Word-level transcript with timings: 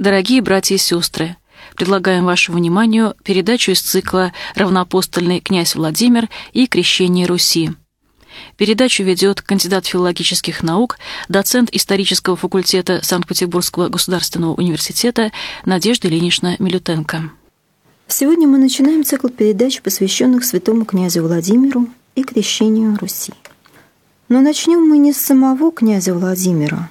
Дорогие 0.00 0.42
братья 0.42 0.74
и 0.74 0.78
сестры, 0.78 1.36
предлагаем 1.76 2.24
вашему 2.24 2.58
вниманию 2.58 3.14
передачу 3.22 3.70
из 3.70 3.80
цикла 3.80 4.32
«Равноапостольный 4.56 5.38
князь 5.38 5.76
Владимир 5.76 6.28
и 6.52 6.66
крещение 6.66 7.26
Руси». 7.26 7.70
Передачу 8.56 9.04
ведет 9.04 9.40
кандидат 9.40 9.86
филологических 9.86 10.64
наук, 10.64 10.98
доцент 11.28 11.70
исторического 11.70 12.34
факультета 12.34 12.98
Санкт-Петербургского 13.04 13.88
государственного 13.88 14.54
университета 14.54 15.30
Надежда 15.64 16.08
Ильинична 16.08 16.56
Милютенко. 16.58 17.30
Сегодня 18.08 18.48
мы 18.48 18.58
начинаем 18.58 19.04
цикл 19.04 19.28
передач, 19.28 19.80
посвященных 19.80 20.44
святому 20.44 20.86
князю 20.86 21.22
Владимиру 21.22 21.86
и 22.16 22.24
крещению 22.24 22.98
Руси. 23.00 23.32
Но 24.28 24.40
начнем 24.40 24.80
мы 24.80 24.98
не 24.98 25.12
с 25.12 25.18
самого 25.18 25.70
князя 25.70 26.14
Владимира, 26.14 26.90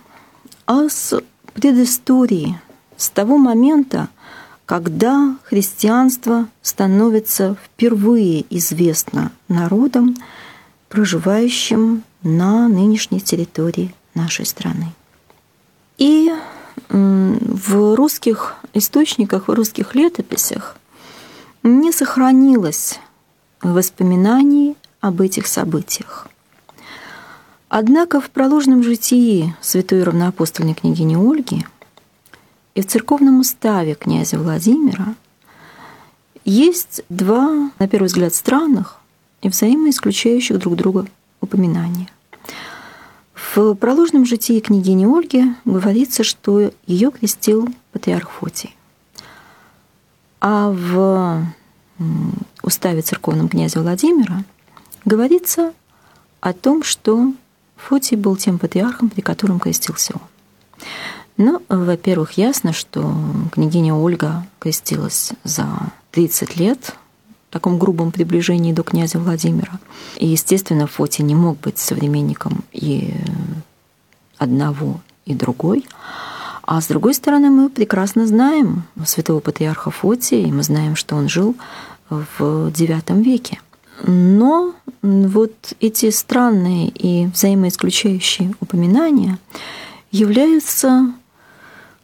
а 0.66 0.88
с 0.88 1.22
предыстории– 1.54 2.58
с 2.98 3.10
того 3.10 3.38
момента, 3.38 4.10
когда 4.66 5.36
христианство 5.44 6.48
становится 6.62 7.56
впервые 7.64 8.46
известно 8.56 9.32
народам, 9.48 10.16
проживающим 10.90 12.04
на 12.22 12.68
нынешней 12.68 13.20
территории 13.20 13.94
нашей 14.14 14.46
страны. 14.46 14.94
И 15.98 16.32
в 16.90 17.96
русских 17.96 18.56
источниках, 18.74 19.48
в 19.48 19.54
русских 19.54 19.96
летописях 19.96 20.78
не 21.64 21.92
сохранилось 21.92 23.00
воспоминаний 23.62 24.76
об 25.02 25.22
этих 25.22 25.48
событиях. 25.48 26.28
Однако 27.70 28.22
в 28.22 28.30
проложном 28.30 28.84
житии 28.84 29.56
святой 29.62 30.04
равноапостольной 30.04 30.76
княгини 30.76 31.16
Ольги 31.16 31.66
и 32.76 32.82
в 32.82 32.88
церковном 32.88 33.40
уставе 33.40 33.96
князя 33.96 34.38
Владимира 34.38 35.16
есть 36.46 37.04
два, 37.10 37.72
на 37.80 37.88
первый 37.88 38.08
взгляд, 38.08 38.34
странных 38.34 39.00
и 39.42 39.50
взаимоисключающих 39.50 40.58
друг 40.58 40.76
друга 40.76 41.06
упоминания. 41.40 42.10
В 43.34 43.76
проложном 43.76 44.26
житии 44.26 44.60
княгини 44.60 45.06
Ольги 45.06 45.54
говорится, 45.66 46.24
что 46.24 46.72
ее 46.88 47.12
крестил 47.12 47.70
патриарх 47.92 48.30
Фотий. 48.32 48.76
А 50.42 50.72
в 50.72 51.46
уставе 52.64 53.02
церковном 53.02 53.48
князя 53.48 53.82
Владимира 53.82 54.44
говорится 55.06 55.74
о 56.42 56.54
том, 56.54 56.84
что 56.84 57.34
Фотий 57.76 58.18
был 58.18 58.36
тем 58.36 58.58
патриархом, 58.58 59.10
при 59.10 59.22
котором 59.22 59.60
крестился 59.60 60.14
он. 60.16 60.88
Ну, 61.38 61.62
во-первых, 61.68 62.34
ясно, 62.34 62.74
что 62.74 63.14
княгиня 63.52 63.96
Ольга 63.96 64.46
крестилась 64.60 65.32
за 65.44 65.68
30 66.12 66.58
лет 66.58 66.96
в 67.50 67.54
таком 67.54 67.80
грубом 67.80 68.12
приближении 68.12 68.72
до 68.72 68.84
князя 68.84 69.20
Владимира. 69.20 69.80
И, 70.18 70.28
естественно, 70.28 70.88
Фоти 70.88 71.22
не 71.22 71.36
мог 71.36 71.60
быть 71.60 71.80
современником 71.80 72.64
и 72.72 73.14
одного, 74.38 75.02
и 75.26 75.34
другой. 75.34 75.88
А 76.64 76.80
с 76.82 76.88
другой 76.88 77.14
стороны, 77.14 77.50
мы 77.50 77.70
прекрасно 77.70 78.28
знаем 78.28 78.84
святого 79.06 79.40
патриарха 79.40 79.92
Фотия, 79.92 80.46
и 80.46 80.52
мы 80.52 80.64
знаем, 80.64 80.96
что 80.96 81.16
он 81.16 81.30
жил 81.30 81.56
в 82.10 82.70
IX 82.70 83.22
веке. 83.24 83.60
Но 84.04 84.74
вот 85.02 85.54
эти 85.80 86.10
странные 86.10 86.90
и 86.90 87.28
взаимоисключающие 87.28 88.54
упоминания 88.60 89.40
являются 90.12 91.14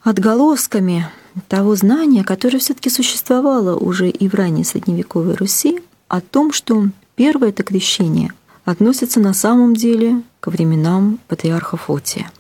отголосками 0.10 1.08
того 1.48 1.76
знания, 1.76 2.24
которое 2.24 2.60
все-таки 2.60 2.90
существовало 2.90 3.76
уже 3.78 4.10
и 4.10 4.28
в 4.28 4.34
ранней 4.34 4.64
средневековой 4.64 5.36
Руси, 5.36 5.82
о 6.08 6.22
том, 6.22 6.52
что 6.52 6.88
первое 7.16 7.50
это 7.50 7.64
крещение 7.64 8.34
относится 8.66 9.20
на 9.20 9.34
самом 9.34 9.76
деле 9.76 10.22
к 10.40 10.48
временам 10.48 11.20
патриарха 11.28 11.78
Фотия, 11.78 12.32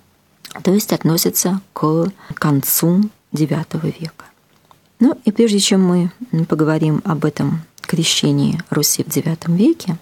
то 0.63 0.71
есть 0.71 0.91
относится 0.91 1.61
к 1.73 2.11
концу 2.33 3.09
IX 3.33 3.65
века. 3.99 4.25
Ну 4.99 5.17
и 5.23 5.31
прежде 5.31 5.59
чем 5.59 5.85
мы 5.85 6.11
поговорим 6.45 7.01
об 7.05 7.25
этом 7.25 7.61
крещении 7.81 8.61
Руси 8.69 9.03
в 9.03 9.07
IX 9.07 9.55
веке, 9.55 9.97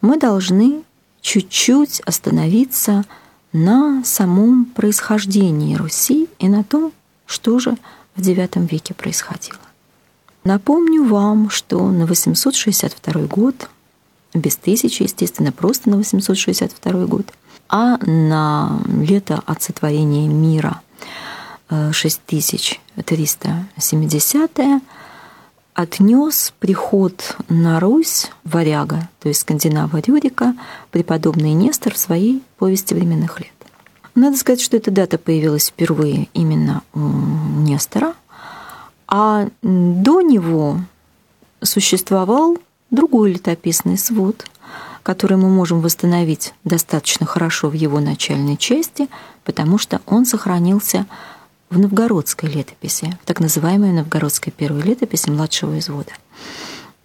мы 0.00 0.18
должны 0.18 0.82
чуть-чуть 1.20 2.00
остановиться 2.00 3.04
на 3.52 4.02
самом 4.04 4.64
происхождении 4.64 5.74
Руси 5.74 6.28
и 6.38 6.48
на 6.48 6.64
том, 6.64 6.92
что 7.26 7.58
же 7.58 7.76
в 8.16 8.20
IX 8.20 8.66
веке 8.68 8.94
происходило. 8.94 9.58
Напомню 10.44 11.04
вам, 11.04 11.50
что 11.50 11.90
на 11.90 12.06
862 12.06 13.22
год, 13.22 13.68
без 14.32 14.56
тысячи, 14.56 15.02
естественно, 15.02 15.52
просто 15.52 15.90
на 15.90 15.96
862 15.96 17.06
год, 17.06 17.26
а 17.68 17.98
на 18.06 18.80
лето 18.86 19.42
от 19.46 19.62
сотворения 19.62 20.28
мира 20.28 20.80
6370 21.92 24.58
э, 24.58 24.80
отнес 25.80 26.52
приход 26.58 27.36
на 27.48 27.80
Русь 27.80 28.30
варяга, 28.44 29.08
то 29.20 29.28
есть 29.28 29.40
скандинава 29.40 29.98
Рюрика, 29.98 30.54
преподобный 30.90 31.52
Нестор 31.52 31.94
в 31.94 31.98
своей 31.98 32.42
повести 32.58 32.94
временных 32.94 33.40
лет. 33.40 33.52
Надо 34.14 34.36
сказать, 34.36 34.60
что 34.60 34.76
эта 34.76 34.90
дата 34.90 35.18
появилась 35.18 35.68
впервые 35.68 36.28
именно 36.34 36.82
у 36.92 36.98
Нестора, 36.98 38.14
а 39.06 39.48
до 39.62 40.20
него 40.20 40.80
существовал 41.62 42.58
другой 42.90 43.32
летописный 43.32 43.98
свод, 43.98 44.44
который 45.02 45.36
мы 45.36 45.48
можем 45.48 45.80
восстановить 45.80 46.54
достаточно 46.64 47.26
хорошо 47.26 47.68
в 47.68 47.74
его 47.74 48.00
начальной 48.00 48.56
части, 48.56 49.08
потому 49.44 49.78
что 49.78 50.00
он 50.06 50.26
сохранился 50.26 51.06
в 51.70 51.78
новгородской 51.78 52.50
летописи, 52.50 53.16
в 53.22 53.26
так 53.26 53.40
называемой 53.40 53.92
новгородской 53.92 54.52
первой 54.52 54.82
летописи 54.82 55.30
младшего 55.30 55.78
извода. 55.78 56.12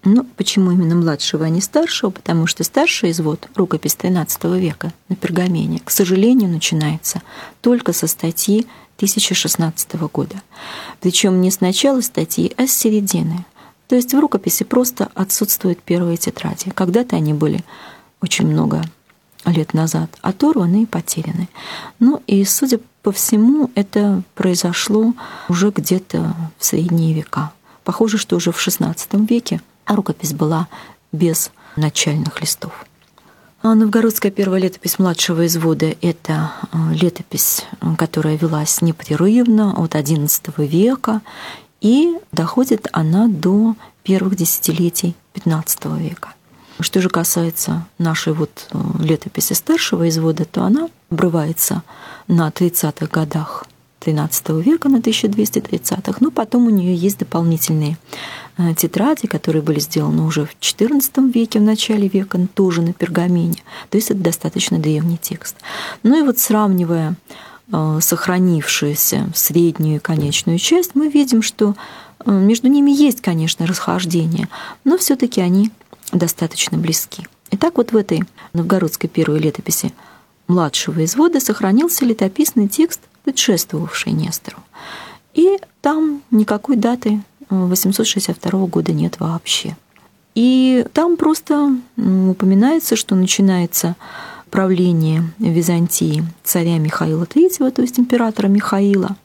Ну, 0.03 0.23
почему 0.35 0.71
именно 0.71 0.95
младшего, 0.95 1.45
а 1.45 1.49
не 1.49 1.61
старшего? 1.61 2.11
Потому 2.11 2.45
что 2.45 2.63
старший 2.63 3.11
извод, 3.11 3.47
рукопись 3.55 3.95
XIII 3.95 4.59
века 4.59 4.93
на 5.09 5.15
пергамене, 5.15 5.79
к 5.83 5.89
сожалению, 5.89 6.49
начинается 6.49 7.21
только 7.61 7.93
со 7.93 8.05
статьи 8.07 8.67
1016 8.97 9.95
года. 10.11 10.41
Причем 11.01 11.41
не 11.41 11.49
с 11.49 11.59
начала 11.59 12.01
статьи, 12.01 12.53
а 12.57 12.67
с 12.67 12.71
середины. 12.71 13.45
То 13.87 13.95
есть 13.95 14.13
в 14.13 14.19
рукописи 14.19 14.63
просто 14.63 15.09
отсутствуют 15.15 15.81
первые 15.81 16.17
тетради. 16.17 16.69
Когда-то 16.69 17.15
они 17.15 17.33
были 17.33 17.63
очень 18.21 18.47
много 18.47 18.83
лет 19.45 19.73
назад 19.73 20.09
оторваны 20.21 20.83
и 20.83 20.85
потеряны. 20.87 21.49
Ну 21.99 22.21
и, 22.25 22.43
судя 22.45 22.79
по 23.05 23.11
всему, 23.11 23.69
это 23.75 24.23
произошло 24.33 25.13
уже 25.47 25.69
где-то 25.69 26.35
в 26.57 26.65
средние 26.65 27.13
века. 27.13 27.51
Похоже, 27.83 28.17
что 28.17 28.35
уже 28.35 28.51
в 28.51 28.57
XVI 28.57 29.27
веке 29.27 29.61
рукопись 29.85 30.33
была 30.33 30.67
без 31.11 31.51
начальных 31.75 32.41
листов. 32.41 32.71
А 33.61 33.75
новгородская 33.75 34.31
первая 34.31 34.59
летопись 34.59 34.97
младшего 34.97 35.45
извода– 35.45 35.85
это 36.01 36.51
э, 36.71 36.77
летопись, 36.93 37.65
которая 37.95 38.37
велась 38.37 38.81
непрерывно 38.81 39.73
от 39.73 39.93
XI 39.93 40.65
века, 40.65 41.21
и 41.81 42.17
доходит 42.31 42.87
она 42.91 43.27
до 43.27 43.75
первых 44.01 44.35
десятилетий 44.35 45.15
XV 45.35 45.99
века. 46.01 46.34
Что 46.79 47.01
же 47.01 47.09
касается 47.09 47.85
нашей 47.97 48.33
вот 48.33 48.67
э, 48.71 48.77
летописи 48.99 49.53
старшего 49.53 50.09
извода, 50.09 50.43
то 50.45 50.63
она 50.63 50.89
обрывается 51.09 51.83
на 52.27 52.49
30-х 52.49 53.07
годах 53.07 53.65
XIII 54.01 54.61
века, 54.61 54.89
на 54.89 54.97
1230-х, 54.97 56.17
но 56.19 56.31
потом 56.31 56.67
у 56.67 56.69
нее 56.69 56.93
есть 56.93 57.19
дополнительные 57.19 57.97
э, 58.57 58.73
тетради, 58.75 59.27
которые 59.27 59.61
были 59.61 59.79
сделаны 59.79 60.23
уже 60.23 60.45
в 60.45 60.55
XIV 60.59 61.31
веке, 61.31 61.59
в 61.59 61.63
начале 61.63 62.09
века, 62.09 62.45
тоже 62.53 62.81
на 62.81 62.91
пергамене. 62.91 63.63
То 63.89 63.97
есть 63.97 64.11
это 64.11 64.19
достаточно 64.19 64.77
древний 64.77 65.17
текст. 65.17 65.55
Ну 66.03 66.19
и 66.19 66.23
вот 66.23 66.39
сравнивая 66.39 67.15
э, 67.71 67.99
сохранившуюся 68.01 69.29
среднюю 69.33 69.95
и 69.95 69.99
конечную 69.99 70.59
часть, 70.59 70.91
мы 70.93 71.07
видим, 71.07 71.41
что 71.41 71.75
между 72.25 72.69
ними 72.69 72.91
есть, 72.91 73.21
конечно, 73.21 73.67
расхождение, 73.67 74.47
но 74.83 74.97
все-таки 74.97 75.41
они 75.41 75.69
достаточно 76.11 76.77
близки. 76.77 77.27
Итак, 77.51 77.77
вот 77.77 77.91
в 77.91 77.97
этой 77.97 78.23
новгородской 78.53 79.09
первой 79.09 79.39
летописи 79.39 79.93
младшего 80.47 81.03
извода 81.05 81.39
сохранился 81.39 82.05
летописный 82.05 82.67
текст, 82.67 83.01
предшествовавший 83.23 84.11
Нестору. 84.11 84.57
И 85.33 85.57
там 85.81 86.21
никакой 86.31 86.75
даты 86.75 87.21
862 87.49 88.67
года 88.67 88.93
нет 88.93 89.19
вообще. 89.19 89.75
И 90.33 90.85
там 90.93 91.17
просто 91.17 91.77
упоминается, 91.97 92.95
что 92.95 93.15
начинается 93.15 93.95
правление 94.51 95.23
Византии 95.39 96.23
царя 96.43 96.77
Михаила 96.77 97.23
III, 97.23 97.71
то 97.71 97.81
есть 97.81 97.99
императора 97.99 98.47
Михаила, 98.47 99.15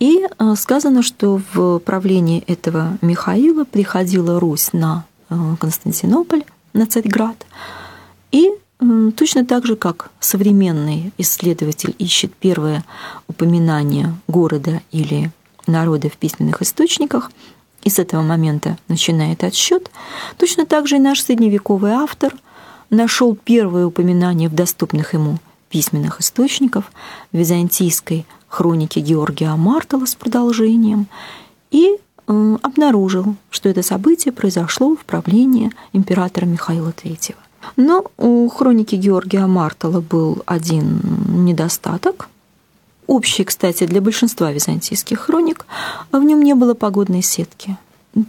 И 0.00 0.26
э, 0.26 0.54
сказано, 0.56 1.02
что 1.02 1.40
в 1.52 1.78
правлении 1.80 2.42
этого 2.46 2.98
Михаила 3.02 3.64
приходила 3.64 4.40
Русь 4.40 4.72
на 4.72 5.04
э, 5.04 5.09
Константинополь, 5.58 6.44
на 6.72 6.86
Царьград. 6.86 7.46
И 8.32 8.50
точно 9.16 9.44
так 9.44 9.66
же, 9.66 9.76
как 9.76 10.10
современный 10.20 11.12
исследователь 11.18 11.94
ищет 11.98 12.34
первое 12.34 12.84
упоминание 13.28 14.14
города 14.28 14.82
или 14.92 15.30
народа 15.66 16.08
в 16.08 16.16
письменных 16.16 16.62
источниках, 16.62 17.30
и 17.82 17.90
с 17.90 17.98
этого 17.98 18.22
момента 18.22 18.76
начинает 18.88 19.42
отсчет, 19.42 19.90
точно 20.36 20.66
так 20.66 20.86
же 20.86 20.96
и 20.96 21.00
наш 21.00 21.22
средневековый 21.22 21.92
автор 21.92 22.34
нашел 22.90 23.34
первое 23.36 23.86
упоминание 23.86 24.48
в 24.48 24.54
доступных 24.54 25.14
ему 25.14 25.38
письменных 25.70 26.20
источников 26.20 26.90
византийской 27.32 28.26
хроники 28.48 28.98
Георгия 28.98 29.54
Мартала 29.54 30.04
с 30.04 30.14
продолжением 30.14 31.06
и 31.70 31.94
э, 31.94 31.98
обнаружил, 32.62 33.34
что 33.50 33.68
это 33.68 33.82
событие 33.82 34.32
произошло 34.32 34.94
в 34.94 35.04
правлении 35.04 35.72
императора 35.92 36.46
Михаила 36.46 36.90
III. 36.90 37.34
Но 37.76 38.04
у 38.16 38.48
хроники 38.48 38.94
Георгия 38.94 39.46
Мартала 39.46 40.00
был 40.00 40.42
один 40.46 41.00
недостаток. 41.44 42.28
Общий, 43.06 43.44
кстати, 43.44 43.86
для 43.86 44.00
большинства 44.00 44.52
византийских 44.52 45.20
хроник, 45.20 45.66
в 46.12 46.22
нем 46.22 46.42
не 46.42 46.54
было 46.54 46.74
погодной 46.74 47.22
сетки. 47.22 47.76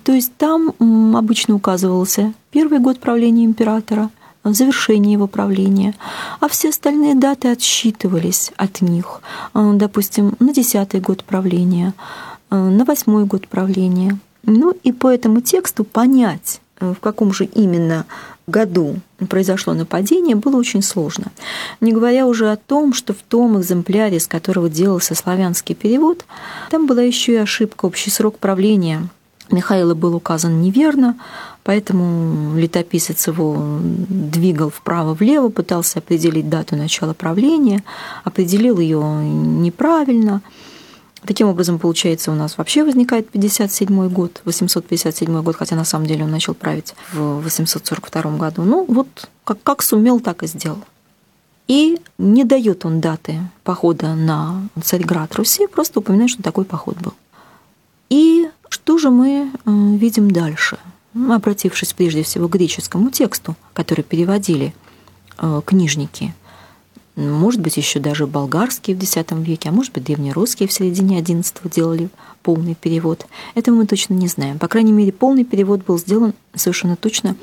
То 0.04 0.12
есть 0.12 0.36
там 0.38 0.74
обычно 1.16 1.56
указывался 1.56 2.34
первый 2.52 2.80
год 2.80 3.00
правления 3.00 3.46
императора– 3.46 4.10
завершение 4.44 5.14
его 5.14 5.28
правления, 5.28 5.94
а 6.40 6.48
все 6.48 6.70
остальные 6.70 7.16
даты 7.16 7.50
отсчитывались 7.50 8.52
от 8.58 8.82
них, 8.82 9.22
э, 9.54 9.72
допустим, 9.76 10.34
на 10.40 10.54
десятый 10.54 11.00
год 11.00 11.24
правления, 11.24 11.94
э, 11.94 12.31
на 12.56 12.86
восьмой 12.86 13.26
год 13.26 13.48
правления. 13.48 14.20
Ну 14.44 14.72
и 14.84 14.92
по 14.92 15.10
этому 15.12 15.42
тексту 15.42 15.84
понять, 15.84 16.62
э, 16.80 16.94
в 16.94 17.00
каком 17.00 17.34
же 17.34 17.46
именно 17.46 18.06
году 18.48 18.96
произошло 19.30 19.74
нападение, 19.74 20.36
было 20.36 20.58
очень 20.58 20.82
сложно. 20.82 21.28
Не 21.80 21.94
говоря 21.94 22.26
уже 22.26 22.52
о 22.52 22.58
том, 22.58 22.94
что 22.94 23.14
в 23.14 23.22
том 23.22 23.60
экземпляре, 23.60 24.20
с 24.20 24.28
которого 24.28 24.70
делался 24.70 25.16
славянский 25.16 25.76
перевод, 25.76 26.26
там 26.70 26.88
была 26.88 27.02
еще 27.02 27.34
и 27.34 27.38
ошибка 27.38 27.86
общий 27.86 28.10
срок 28.10 28.38
правления– 28.40 29.08
Михаила 29.52 29.94
был 29.96 30.16
указан 30.16 30.62
неверно, 30.62 31.18
поэтому 31.64 32.58
летописец 32.58 33.28
его 33.28 33.80
двигал 33.82 34.70
вправо-влево, 34.70 35.50
пытался 35.50 36.00
определить 36.00 36.50
дату 36.50 36.76
начала 36.76 37.14
правления, 37.14 37.84
определил 38.24 38.80
ее 38.80 39.02
неправильно. 39.02 40.42
Таким 41.26 41.48
образом, 41.48 41.78
получается, 41.78 42.32
у 42.32 42.36
нас 42.36 42.58
вообще 42.58 42.84
возникает 42.84 43.30
57 43.30 44.10
год, 44.10 44.42
857 44.44 45.42
год, 45.44 45.56
хотя 45.56 45.76
на 45.76 45.84
самом 45.84 46.08
деле 46.08 46.24
он 46.24 46.32
начал 46.32 46.56
править 46.56 46.96
в 47.14 47.42
842 47.42 48.38
году. 48.38 48.64
Ну, 48.64 48.86
вот 48.88 49.30
как, 49.44 49.62
как 49.62 49.84
сумел, 49.84 50.20
так 50.20 50.42
и 50.42 50.48
сделал. 50.48 50.80
И 51.68 52.02
не 52.18 52.44
дает 52.44 52.86
он 52.86 53.02
даты 53.02 53.40
похода 53.64 54.16
на 54.16 54.68
Царьград 54.82 55.36
Руси, 55.36 55.68
просто 55.68 56.00
упоминает, 56.00 56.32
что 56.32 56.42
такой 56.44 56.66
поход 56.66 56.98
был. 56.98 57.14
И 58.10 58.50
что 58.70 58.98
же 58.98 59.10
мы 59.10 59.52
э, 59.54 59.72
видим 59.98 60.32
дальше? 60.32 60.80
Обратившись 61.14 61.94
прежде 61.94 62.24
всего 62.24 62.48
к 62.48 62.52
греческому 62.52 63.12
тексту, 63.12 63.56
который 63.74 64.04
переводили 64.04 64.74
э, 65.38 65.62
книжники, 65.66 66.34
может 67.30 67.62
быть, 67.62 67.78
еще 67.78 68.00
даже 68.00 68.28
болгарские 68.28 68.96
в 68.96 69.02
X 69.02 69.16
веке, 69.32 69.70
а 69.70 69.72
может 69.72 69.94
быть, 69.94 70.04
древнерусские 70.04 70.68
в 70.68 70.74
середине 70.74 71.22
XI 71.22 71.70
делали 71.70 72.10
полный 72.44 72.76
перевод. 72.76 73.26
Этого 73.56 73.76
мы 73.76 73.86
точно 73.86 74.14
не 74.14 74.28
знаем. 74.28 74.60
По 74.60 74.68
крайней 74.68 74.92
мере, 74.92 75.12
полный 75.12 75.44
перевод 75.44 75.84
был 75.86 75.98
сделан 75.98 76.34
совершенно 76.56 76.96
точно 76.96 77.36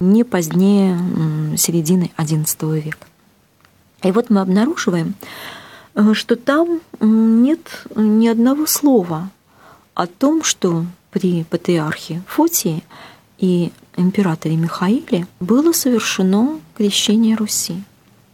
не 0.00 0.24
позднее 0.24 0.98
середины 1.56 2.10
XI 2.16 2.80
века. 2.80 3.06
И 4.02 4.12
вот 4.12 4.30
мы 4.30 4.40
обнаруживаем, 4.40 5.14
э, 5.94 6.14
что 6.14 6.36
там 6.36 6.80
нет 7.00 7.84
ни 7.94 8.28
одного 8.28 8.66
слова 8.66 9.30
о 9.94 10.06
том, 10.06 10.42
что 10.42 10.86
при 11.10 11.44
патриархе 11.44 12.22
Фотии 12.26 12.82
и 13.38 13.72
императоре 13.96 14.56
Михаиле 14.56 15.26
было 15.40 15.72
совершено 15.72 16.60
крещение 16.76 17.36
Руси. 17.36 17.82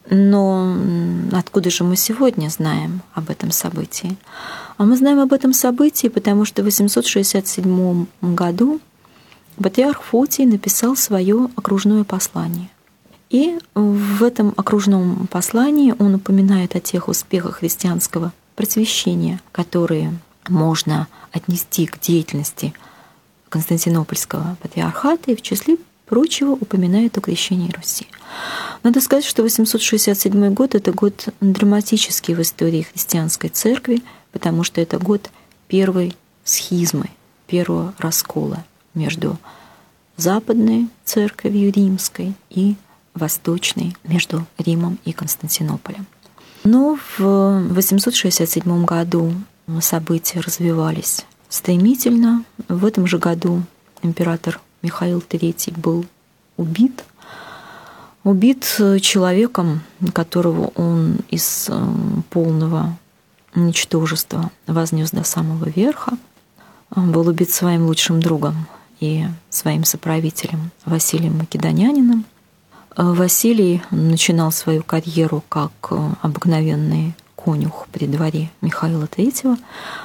Но 0.08 0.76
откуда 1.32 1.70
же 1.70 1.84
мы 1.84 1.96
сегодня 1.96 2.48
знаем 2.48 3.02
об 3.14 3.30
этом 3.30 3.50
событии? 3.50 4.16
А 4.76 4.84
мы 4.84 4.96
знаем 4.96 5.20
об 5.20 5.32
этом 5.32 5.52
событии, 5.52 6.08
потому 6.08 6.44
что 6.44 6.62
в 6.62 6.66
867 6.66 8.06
году 8.22 8.80
патриарх 9.60 10.02
Фотий 10.02 10.46
написал 10.46 10.96
свое 10.96 11.48
окружное 11.56 12.04
послание. 12.04 12.68
И 13.30 13.58
в 13.74 14.22
этом 14.22 14.54
окружном 14.56 15.26
послании 15.26 15.94
он 15.98 16.14
упоминает 16.14 16.76
о 16.76 16.80
тех 16.80 17.08
успехах 17.08 17.56
христианского 17.56 18.32
просвещения, 18.54 19.40
которые 19.50 20.16
можно 20.48 21.08
отнести 21.32 21.86
к 21.86 21.98
деятельности 21.98 22.72
Константинопольского 23.48 24.56
патриархата 24.62 25.32
и 25.32 25.36
в 25.36 25.42
числе 25.42 25.76
прочего 26.06 26.52
упоминает 26.52 27.18
о 27.18 27.20
крещении 27.20 27.70
Руси. 27.72 28.06
Надо 28.82 29.00
сказать, 29.00 29.24
что 29.24 29.42
867 29.42 30.54
год— 30.54 30.74
это 30.76 30.92
год 30.92 31.28
драматический 31.40 32.34
в 32.34 32.40
истории 32.40 32.82
христианской 32.82 33.50
церкви, 33.50 34.02
потому 34.32 34.64
что 34.64 34.80
это 34.80 34.98
год 34.98 35.30
первой 35.68 36.16
схизмы, 36.44 37.10
первого 37.46 37.94
раскола 37.98 38.64
между 38.94 39.36
западной 40.16 40.88
церковью 41.04 41.72
римской 41.72 42.34
и 42.50 42.76
восточной, 43.14 43.96
между 44.04 44.46
Римом 44.58 44.98
и 45.04 45.12
Константинополем. 45.12 46.06
Но 46.64 46.98
в 47.18 47.68
867 47.70 48.84
году 48.84 49.32
события 49.80 50.40
развивались 50.40 51.24
стремительно. 51.48 52.44
В 52.68 52.84
этом 52.84 53.06
же 53.06 53.18
году 53.18 53.62
император 54.02 54.60
Михаил 54.86 55.18
III 55.18 55.80
был 55.80 56.06
убит. 56.56 57.04
Убит 58.22 58.62
человеком, 59.00 59.80
которого 60.12 60.68
он 60.76 61.18
из 61.28 61.66
э, 61.68 61.94
полного 62.30 62.96
ничтожества 63.56 64.52
вознес 64.68 65.10
до 65.10 65.24
самого 65.24 65.68
верха. 65.68 66.12
Он 66.94 67.10
был 67.10 67.26
убит 67.26 67.50
своим 67.50 67.86
лучшим 67.86 68.20
другом 68.20 68.68
и 69.00 69.24
своим 69.50 69.84
соправителем 69.84 70.70
Василием 70.84 71.38
Македонянином. 71.38 72.24
Э, 72.96 73.02
Василий 73.12 73.82
начинал 73.90 74.52
свою 74.52 74.84
карьеру 74.84 75.42
как 75.48 75.72
э, 75.90 75.96
обыкновенный 76.22 77.12
конюх 77.46 77.86
при 77.92 78.06
дворе 78.06 78.50
Михаила 78.60 79.04
III. 79.04 79.56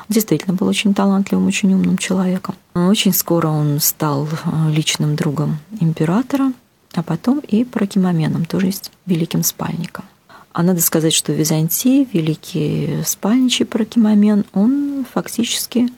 Действительно 0.10 0.54
был 0.54 0.68
очень 0.68 0.94
талантливым, 0.94 1.48
очень 1.48 1.74
умным 1.74 1.98
человеком. 1.98 2.56
Очень 2.76 3.14
скоро 3.14 3.48
он 3.48 3.80
стал 3.80 4.28
э, 4.28 4.72
личным 4.72 5.16
другом 5.16 5.58
императора, 5.80 6.54
а 6.94 7.02
потом 7.02 7.40
и 7.40 7.64
прокимоменом, 7.64 8.46
то 8.46 8.60
есть 8.60 8.92
великим 9.08 9.44
спальником. 9.44 10.06
А 10.54 10.62
надо 10.62 10.82
сказать, 10.82 11.14
что 11.14 11.32
в 11.32 11.36
Византии 11.36 12.08
великий 12.14 13.02
спальничий 13.06 13.66
прокимомен, 13.66 14.46
он 14.54 15.06
фактически 15.12 15.90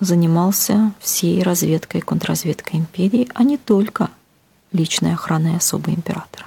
занимался 0.00 0.92
всей 1.00 1.42
разведкой 1.42 2.00
и 2.00 2.04
контрразведкой 2.04 2.80
империи, 2.80 3.28
а 3.34 3.44
не 3.44 3.56
только 3.56 4.10
личной 4.72 5.14
охраной 5.14 5.56
особо 5.56 5.90
императора. 5.90 6.44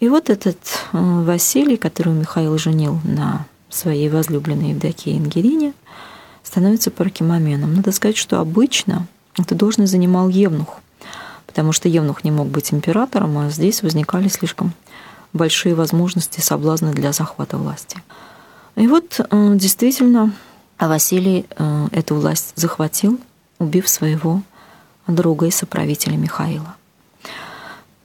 И 0.00 0.08
вот 0.08 0.28
этот 0.28 0.58
э, 0.92 1.22
Василий, 1.24 1.76
которого 1.76 2.14
Михаил 2.14 2.58
женил 2.58 3.00
на 3.04 3.46
своей 3.70 4.08
возлюбленной 4.08 4.70
Евдокии 4.70 5.16
Ингерине, 5.16 5.72
становится 6.42 6.90
паракимоменом. 6.90 7.74
Надо 7.74 7.92
сказать, 7.92 8.16
что 8.16 8.40
обычно 8.40 9.06
эту 9.38 9.54
должность 9.54 9.92
занимал 9.92 10.28
Евнух, 10.28 10.80
потому 11.46 11.72
что 11.72 11.88
Евнух 11.88 12.24
не 12.24 12.30
мог 12.30 12.48
быть 12.48 12.72
императором, 12.72 13.38
а 13.38 13.50
здесь 13.50 13.82
возникали 13.82 14.28
слишком 14.28 14.72
большие 15.32 15.74
возможности 15.74 16.40
соблазны 16.40 16.92
для 16.92 17.12
захвата 17.12 17.56
власти. 17.56 17.98
И 18.76 18.86
вот 18.86 19.18
э, 19.18 19.52
действительно 19.54 20.32
Василий 20.78 21.46
э, 21.56 21.88
эту 21.92 22.16
власть 22.16 22.52
захватил, 22.54 23.18
убив 23.58 23.88
своего 23.88 24.42
друга 25.06 25.46
и 25.46 25.50
соправителя 25.50 26.16
Михаила. 26.16 26.76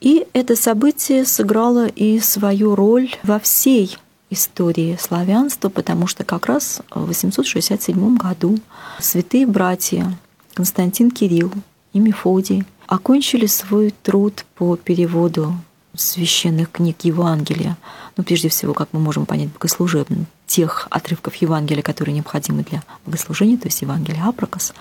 И 0.02 0.26
это 0.32 0.56
событие 0.56 1.24
сыграло 1.24 1.86
и 1.86 2.18
свою 2.18 2.74
роль 2.74 3.08
во 3.22 3.38
всей 3.38 3.96
истории 4.30 4.98
славянства, 5.00 5.68
потому 5.68 6.08
что 6.08 6.24
как 6.24 6.46
раз 6.46 6.82
в 6.92 7.06
867 7.06 8.16
году 8.16 8.58
святые 8.98 9.46
братья 9.46 10.12
Константин 10.54 11.12
Кирилл 11.12 11.52
и 11.92 12.00
Мефодий 12.00 12.64
окончили 12.88 13.46
свой 13.46 13.94
труд 14.02 14.44
по 14.56 14.76
переводу 14.76 15.54
священных 15.94 16.72
книг 16.72 16.96
Евангелия, 17.02 17.76
ну, 18.16 18.24
прежде 18.24 18.48
всего, 18.48 18.74
как 18.74 18.88
мы 18.90 18.98
можем 18.98 19.24
понять, 19.24 19.52
богослужебным 19.52 20.26
тех 20.46 20.88
отрывков 20.90 21.36
Евангелия, 21.36 21.82
которые 21.82 22.16
необходимы 22.16 22.64
для 22.64 22.82
богослужения, 23.06 23.56
то 23.56 23.68
есть 23.68 23.82
Евангелия 23.82 24.24
Апрокос, 24.24 24.74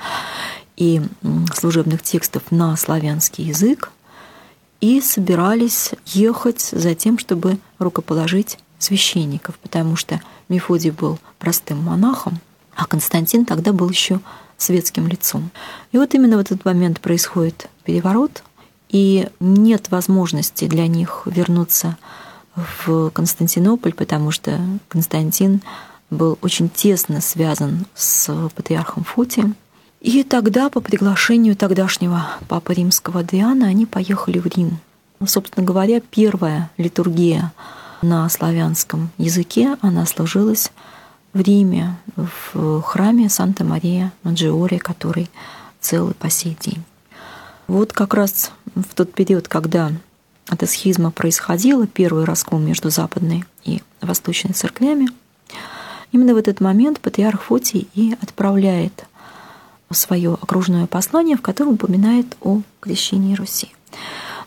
и 0.77 0.99
служебных 1.53 2.01
текстов 2.01 2.41
на 2.49 2.75
славянский 2.75 3.43
язык, 3.43 3.91
и 4.81 4.99
собирались 4.99 5.91
ехать 6.07 6.61
за 6.61 6.95
тем, 6.95 7.17
чтобы 7.17 7.59
рукоположить 7.79 8.57
священников, 8.79 9.57
потому 9.59 9.95
что 9.95 10.19
Мефодий 10.49 10.89
был 10.89 11.19
простым 11.39 11.83
монахом, 11.83 12.39
а 12.75 12.85
Константин 12.85 13.45
тогда 13.45 13.73
был 13.73 13.89
еще 13.89 14.19
светским 14.57 15.07
лицом. 15.07 15.51
И 15.91 15.97
вот 15.97 16.13
именно 16.13 16.37
в 16.37 16.41
этот 16.41 16.65
момент 16.65 16.99
происходит 16.99 17.69
переворот, 17.83 18.43
и 18.89 19.29
нет 19.39 19.89
возможности 19.89 20.67
для 20.67 20.87
них 20.87 21.23
вернуться 21.25 21.97
в 22.55 23.09
Константинополь, 23.11 23.93
потому 23.93 24.31
что 24.31 24.59
Константин 24.89 25.61
был 26.09 26.37
очень 26.41 26.69
тесно 26.69 27.21
связан 27.21 27.85
с 27.95 28.49
патриархом 28.55 29.03
Фотием. 29.03 29.55
И 30.01 30.23
тогда 30.23 30.71
по 30.71 30.81
приглашению 30.81 31.55
тогдашнего 31.55 32.25
папы 32.49 32.73
римского 32.73 33.19
Адриана 33.19 33.67
они 33.67 33.85
поехали 33.85 34.39
в 34.39 34.47
Рим. 34.47 34.79
Собственно 35.23 35.63
говоря, 35.63 36.01
первая 36.01 36.71
литургия 36.77 37.53
на 38.01 38.27
славянском 38.27 39.11
языке, 39.19 39.77
она 39.81 40.07
сложилась 40.07 40.71
в 41.33 41.41
Риме, 41.41 41.97
в 42.15 42.81
храме 42.81 43.29
Санта-Мария 43.29 44.11
Маджиоре, 44.23 44.79
который 44.79 45.29
целый 45.79 46.15
по 46.15 46.31
сей 46.31 46.57
день. 46.59 46.83
Вот 47.67 47.93
как 47.93 48.15
раз 48.15 48.51
в 48.73 48.95
тот 48.95 49.13
период, 49.13 49.47
когда 49.47 49.91
эта 50.49 50.65
схизма 50.65 51.11
происходила, 51.11 51.85
первый 51.85 52.25
раскол 52.25 52.57
между 52.57 52.89
западной 52.89 53.45
и 53.63 53.83
восточной 54.01 54.53
церквями, 54.53 55.09
именно 56.11 56.33
в 56.33 56.37
этот 56.37 56.59
момент 56.59 56.99
патриарх 56.99 57.43
Фотий 57.43 57.87
и 57.93 58.17
отправляет 58.19 59.05
свое 59.93 60.33
окружное 60.33 60.87
послание, 60.87 61.37
в 61.37 61.41
котором 61.41 61.73
упоминает 61.73 62.37
о 62.41 62.61
крещении 62.79 63.35
Руси. 63.35 63.73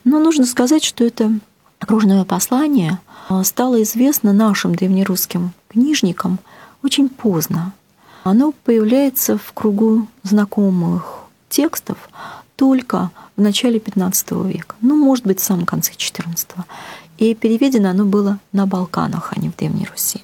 Но 0.04 0.18
нужно 0.18 0.46
сказать, 0.46 0.84
что 0.84 1.04
это 1.04 1.32
окружное 1.78 2.24
послание 2.24 2.98
стало 3.42 3.82
известно 3.82 4.32
нашим 4.32 4.74
древнерусским 4.74 5.52
книжникам 5.68 6.38
очень 6.82 7.08
поздно. 7.08 7.72
Оно 8.22 8.52
появляется 8.64 9.38
в 9.38 9.52
кругу 9.52 10.06
знакомых 10.22 11.24
текстов 11.48 11.96
только 12.56 13.10
в 13.36 13.40
начале 13.40 13.78
XV 13.78 14.50
века, 14.50 14.76
ну, 14.80 14.96
может 14.96 15.26
быть, 15.26 15.40
в 15.40 15.44
самом 15.44 15.66
конце 15.66 15.92
XIV. 15.92 16.46
И 17.18 17.34
переведено 17.34 17.90
оно 17.90 18.04
было 18.04 18.38
на 18.52 18.66
Балканах, 18.66 19.32
а 19.34 19.40
не 19.40 19.50
в 19.50 19.56
Древней 19.56 19.86
Руси. 19.86 20.22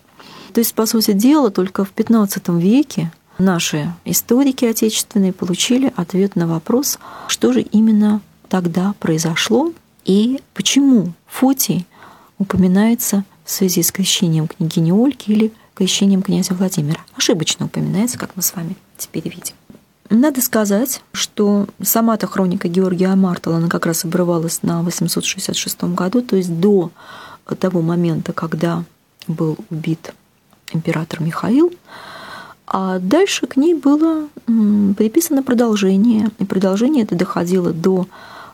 То 0.52 0.60
есть, 0.60 0.74
по 0.74 0.86
сути 0.86 1.12
дела, 1.12 1.50
только 1.50 1.84
в 1.84 1.94
XV 1.94 2.60
веке 2.60 3.12
наши 3.40 3.92
историки 4.04 4.64
отечественные 4.64 5.32
получили 5.32 5.92
ответ 5.96 6.36
на 6.36 6.46
вопрос, 6.46 6.98
что 7.28 7.52
же 7.52 7.62
именно 7.62 8.20
тогда 8.48 8.94
произошло 8.98 9.72
и 10.04 10.40
почему 10.54 11.12
Фотий 11.26 11.86
упоминается 12.38 13.24
в 13.44 13.50
связи 13.50 13.82
с 13.82 13.92
крещением 13.92 14.48
княгини 14.48 14.92
Ольги 14.92 15.32
или 15.32 15.52
крещением 15.74 16.22
князя 16.22 16.54
Владимира. 16.54 17.00
Ошибочно 17.16 17.66
упоминается, 17.66 18.18
как 18.18 18.36
мы 18.36 18.42
с 18.42 18.54
вами 18.54 18.76
теперь 18.96 19.24
видим. 19.24 19.54
Надо 20.08 20.42
сказать, 20.42 21.02
что 21.12 21.68
сама-то 21.82 22.26
хроника 22.26 22.68
Георгия 22.68 23.14
Мартала, 23.14 23.58
она 23.58 23.68
как 23.68 23.86
раз 23.86 24.04
обрывалась 24.04 24.62
на 24.62 24.82
866 24.82 25.84
году, 25.84 26.20
то 26.20 26.36
есть 26.36 26.58
до 26.58 26.90
того 27.58 27.80
момента, 27.80 28.32
когда 28.32 28.84
был 29.28 29.56
убит 29.70 30.12
император 30.72 31.22
Михаил, 31.22 31.72
а 32.70 32.98
дальше 32.98 33.46
к 33.46 33.56
ней 33.56 33.74
было 33.74 34.28
приписано 34.96 35.42
продолжение, 35.42 36.30
и 36.38 36.44
продолжение 36.44 37.02
это 37.02 37.16
доходило 37.16 37.72
до 37.72 38.06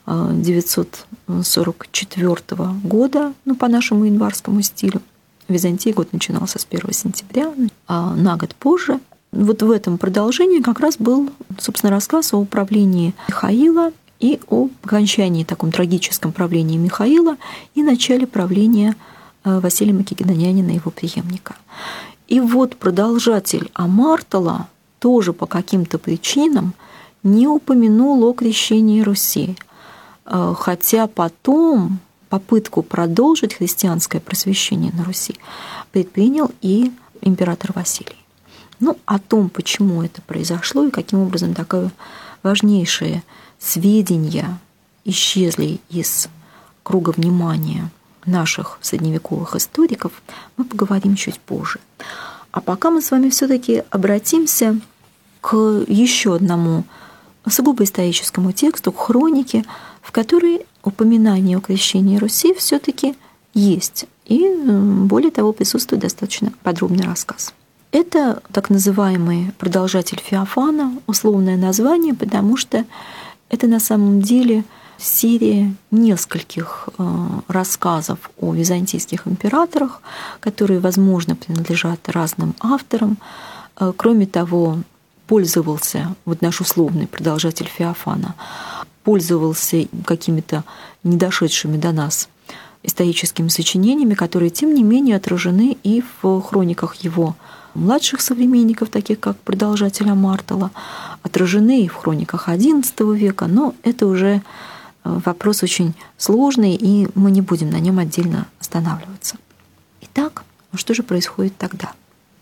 944 0.07 2.37
года, 2.83 3.35
ну, 3.45 3.55
по 3.55 3.69
нашему 3.69 4.05
январскому 4.05 4.63
стилю. 4.63 5.03
В 5.49 5.53
Византии 5.53 5.91
год 5.91 6.13
начинался 6.13 6.59
с 6.59 6.67
1 6.69 6.93
сентября, 6.93 7.53
а 7.87 8.17
на 8.17 8.37
год 8.37 8.53
позже– 8.55 8.99
вот 9.37 9.63
в 9.63 9.71
этом 9.71 9.99
продолжении 9.99 10.61
как 10.61 10.81
раз 10.81 10.97
был, 10.99 11.31
собственно, 11.59 11.91
рассказ 11.91 12.33
о 12.33 12.39
управлении 12.39 13.15
Михаила 13.29 13.93
и 14.19 14.41
о 14.49 14.69
окончании 14.83 15.45
таком 15.45 15.73
трагическом 15.73 16.33
правлении 16.33 16.79
Михаила 16.79 17.37
и 17.75 17.83
начале 17.83 18.27
правления 18.27 18.97
э, 19.45 19.61
Василия 19.61 19.93
Македонянина, 19.93 20.71
его 20.71 20.91
преемника. 20.91 21.55
И 22.29 22.41
вот 22.41 22.77
продолжатель 22.77 23.71
Амартала 23.75 24.69
тоже 24.99 25.33
по 25.33 25.47
каким-то 25.47 25.99
причинам 25.99 26.75
не 27.23 27.47
упомянул 27.47 28.25
о 28.25 28.33
крещении 28.33 29.03
Руси, 29.03 29.57
э, 30.25 30.55
хотя 30.59 31.07
потом 31.07 31.99
попытку 32.29 32.83
продолжить 32.83 33.55
христианское 33.55 34.21
просвещение 34.21 34.93
на 34.93 35.05
Руси 35.05 35.37
предпринял 35.93 36.51
и 36.61 36.93
император 37.21 37.73
Василий. 37.75 38.17
Ну, 38.81 38.99
о 39.07 39.19
том, 39.19 39.49
почему 39.49 40.03
это 40.03 40.21
произошло 40.23 40.85
и 40.85 40.91
каким 40.91 41.21
образом 41.21 41.55
такое 41.55 41.91
важнейшее 42.43 43.23
сведения 43.59 44.59
исчезли 45.05 45.81
из 45.89 46.29
круга 46.83 47.11
внимания 47.11 47.91
наших 48.27 48.79
средневековых 48.83 49.57
историков, 49.57 50.13
мы 50.57 50.65
поговорим 50.65 51.17
чуть 51.17 51.41
позже. 51.41 51.79
А 52.51 52.61
пока 52.61 52.91
мы 52.91 53.03
с 53.03 53.11
вами 53.11 53.29
все-таки 53.29 53.83
обратимся 53.91 54.81
к 55.41 55.57
еще 55.87 56.35
одному 56.35 56.85
сугубо 57.49 57.85
историческому 57.85 58.53
тексту, 58.53 58.93
к 58.93 58.99
хронике, 58.99 59.65
в 60.03 60.13
которой 60.13 60.67
упоминание 60.83 61.59
о 61.59 61.61
крещении 61.61 62.19
Руси 62.19 62.55
все-таки 62.55 63.15
есть. 63.55 64.07
И 64.25 64.49
более 64.49 65.31
того, 65.31 65.53
присутствует 65.53 66.03
достаточно 66.03 66.53
подробный 66.63 67.05
рассказ. 67.05 67.55
Это 67.93 68.43
так 68.53 68.71
называемый 68.71 69.53
продолжатель 69.59 70.21
Феофана, 70.23 70.95
условное 71.07 71.57
название, 71.57 72.15
потому 72.15 72.57
что 72.57 72.85
это 73.49 73.67
на 73.69 73.81
самом 73.81 74.21
деле 74.21 74.65
серия 74.99 75.75
нескольких 75.91 76.89
э, 76.99 77.27
рассказов 77.49 78.31
о 78.41 78.53
византийских 78.55 79.27
императорах, 79.27 80.01
которые, 80.41 80.81
возможно, 80.81 81.37
принадлежат 81.37 82.09
разным 82.09 82.55
авторам. 82.61 83.19
Э, 83.79 83.93
кроме 83.97 84.27
того, 84.27 84.79
пользовался, 85.27 86.15
вот 86.25 86.43
наш 86.43 86.61
условный 86.61 87.07
продолжатель 87.07 87.67
Феофана, 87.67 88.35
пользовался 89.05 89.87
какими-то 90.05 90.65
недошедшими 91.05 91.77
до 91.77 91.93
нас 91.93 92.29
историческими 92.83 93.49
сочинениями, 93.49 94.15
которые, 94.15 94.51
тем 94.51 94.73
не 94.73 94.83
менее, 94.83 95.17
отражены 95.17 95.77
и 95.83 96.03
в 96.23 96.41
хрониках 96.41 96.95
его 96.97 97.35
младших 97.75 98.21
современников, 98.21 98.89
таких 98.89 99.21
как 99.21 99.37
продолжателя 99.39 100.15
Мартала, 100.15 100.71
отражены 101.23 101.83
и 101.83 101.89
в 101.89 101.95
хрониках 101.95 102.49
XI 102.49 103.17
века, 103.17 103.47
но 103.47 103.75
это 103.83 104.07
уже 104.07 104.43
вопрос 105.25 105.63
очень 105.63 105.95
сложный, 106.19 106.75
и 106.75 107.09
мы 107.15 107.31
не 107.31 107.41
будем 107.41 107.71
на 107.71 107.81
нем 107.81 107.99
отдельно 107.99 108.47
останавливаться. 108.61 109.37
Итак, 110.03 110.45
что 110.75 110.95
же 110.95 111.03
происходит 111.03 111.57
тогда? 111.57 111.93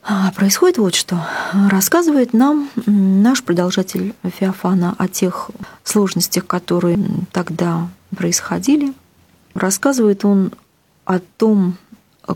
А, 0.07 0.33
происходит 0.33 0.79
вот 0.79 0.95
что. 0.95 1.27
Рассказывает 1.71 2.35
нам 2.35 2.69
наш 2.85 3.43
продолжатель 3.43 4.15
Феофана 4.23 4.95
о 4.99 5.09
тех 5.09 5.51
сложностях, 5.83 6.47
которые 6.47 6.99
тогда 7.33 7.89
происходили. 8.15 8.93
Рассказывает 9.55 10.25
он 10.25 10.53
о 11.07 11.21
том, 11.21 11.77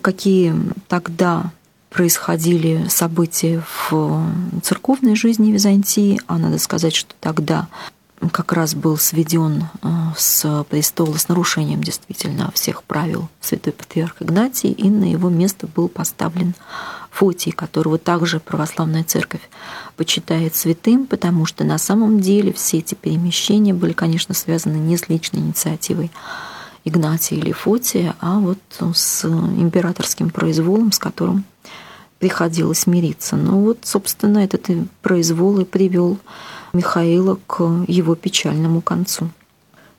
какие 0.01 0.55
тогда 0.89 1.51
происходили 1.91 2.87
события 2.89 3.63
в 3.91 4.31
церковной 4.63 5.15
жизни 5.15 5.53
Византии, 5.53 6.21
а 6.27 6.39
надо 6.39 6.59
сказать, 6.59 6.95
что 6.95 7.15
тогда 7.21 7.69
как 8.33 8.53
раз 8.53 8.75
был 8.75 8.97
сведен 8.97 9.65
э, 9.83 9.89
с 10.17 10.65
престола 10.69 11.17
с 11.17 11.29
нарушением 11.29 11.83
действительно 11.83 12.51
всех 12.53 12.83
правил 12.83 13.29
святой 13.41 13.73
патриарх 13.73 14.21
Игнатий, 14.21 14.73
и 14.73 14.91
на 14.91 15.11
его 15.11 15.29
место 15.29 15.67
был 15.67 15.89
поставлен 15.89 16.55
Фотий, 17.11 17.53
которого 17.53 17.99
также 17.99 18.41
православная 18.41 19.05
церковь 19.05 19.49
почитает 19.97 20.55
святым, 20.55 21.07
потому 21.07 21.47
что 21.47 21.65
на 21.65 21.79
самом 21.79 22.21
деле 22.21 22.53
все 22.53 22.79
эти 22.79 22.95
перемещения 22.95 23.75
были, 23.75 23.93
конечно, 23.93 24.35
связаны 24.35 24.77
не 24.77 24.97
с 24.97 25.09
личной 25.09 25.41
инициативой 25.41 26.11
Игнатия 26.85 27.37
или 27.37 27.53
Фотия, 27.53 28.15
а 28.21 28.39
вот 28.39 28.59
с 28.95 29.25
императорским 29.25 30.31
произволом, 30.31 30.93
с 30.93 30.99
которым 30.99 31.45
приходилось 32.19 32.87
мириться. 32.87 33.37
Но 33.37 33.61
вот, 33.61 33.79
собственно, 33.83 34.39
этот 34.39 34.67
произвол 35.03 35.61
и 35.61 35.65
привел 35.65 36.19
Михаила 36.73 37.39
к 37.47 37.85
его 37.87 38.15
печальному 38.15 38.81
концу. 38.81 39.31